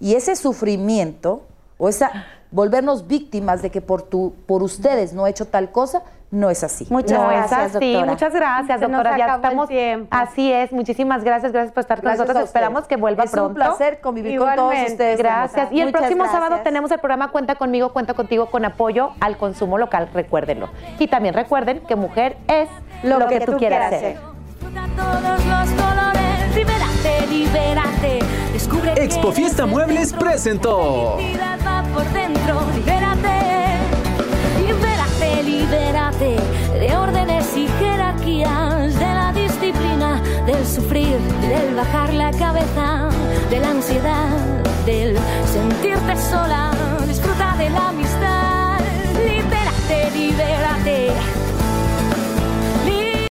y 0.00 0.14
ese 0.14 0.36
sufrimiento 0.36 1.42
o 1.78 1.88
esa 1.88 2.26
volvernos 2.52 3.06
víctimas 3.08 3.62
de 3.62 3.70
que 3.70 3.80
por 3.80 4.02
tu, 4.02 4.34
por 4.46 4.62
ustedes 4.62 5.12
no 5.12 5.26
he 5.26 5.30
hecho 5.30 5.46
tal 5.46 5.72
cosa, 5.72 6.02
no 6.30 6.48
es 6.48 6.62
así. 6.64 6.86
Muchas 6.88 7.18
no 7.18 7.28
gracias, 7.28 7.70
es 7.70 7.76
así. 7.76 7.92
doctora. 7.92 8.12
Muchas 8.12 8.32
gracias, 8.32 8.80
Se 8.80 8.88
nos 8.88 9.02
doctora. 9.02 9.18
Ya 9.18 9.34
estamos. 9.34 9.68
tiempo. 9.68 10.08
Así 10.10 10.52
es. 10.52 10.72
Muchísimas 10.72 11.24
gracias. 11.24 11.52
Gracias 11.52 11.74
por 11.74 11.80
estar 11.82 11.98
con 11.98 12.04
Gracias 12.04 12.26
nosotros. 12.26 12.46
Esperamos 12.46 12.86
que 12.86 12.96
vuelva 12.96 13.24
es 13.24 13.30
pronto. 13.30 13.48
un 13.48 13.54
placer 13.54 14.00
convivir 14.00 14.38
con 14.38 14.54
todos 14.54 14.74
ustedes. 14.88 15.18
Gracias. 15.18 15.72
Y 15.72 15.80
el 15.80 15.86
Muchas 15.88 16.00
próximo 16.00 16.26
sábado 16.26 16.60
tenemos 16.62 16.90
el 16.90 17.00
programa 17.00 17.30
Cuenta 17.32 17.56
conmigo, 17.56 17.92
cuenta 17.92 18.14
contigo 18.14 18.46
con 18.46 18.64
apoyo 18.64 19.12
al 19.20 19.36
consumo 19.36 19.76
local. 19.76 20.08
Recuérdenlo. 20.14 20.70
Y 20.98 21.08
también 21.08 21.34
recuerden 21.34 21.80
que 21.80 21.96
mujer 21.96 22.36
es 22.48 22.68
lo, 23.02 23.26
que, 23.28 23.40
tú 23.40 23.56
quieras 23.56 23.90
ser 23.90 24.18
libérate. 27.32 28.18
Descubre 28.52 28.92
Expo 28.96 29.32
Fiesta 29.32 29.66
Muebles 29.66 30.10
dentro, 30.10 30.18
presentó. 30.18 31.18
Va 31.66 31.82
por 31.94 32.04
dentro, 32.12 32.60
libérate. 32.74 33.36
Libérate, 34.60 35.42
libérate 35.42 36.36
de 36.78 36.96
órdenes 36.96 37.56
y 37.56 37.66
jerarquías, 37.78 38.98
de 38.98 39.06
la 39.06 39.32
disciplina, 39.32 40.22
del 40.46 40.66
sufrir, 40.66 41.18
del 41.40 41.74
bajar 41.74 42.12
la 42.12 42.30
cabeza, 42.32 43.08
de 43.50 43.60
la 43.60 43.70
ansiedad, 43.70 44.28
del 44.84 45.16
sentirte 45.46 46.16
sola. 46.16 46.70
Disfruta 47.06 47.56
de 47.56 47.70
la 47.70 47.88
amistad. 47.88 48.78
Libérate, 49.24 50.10
libérate 50.16 51.41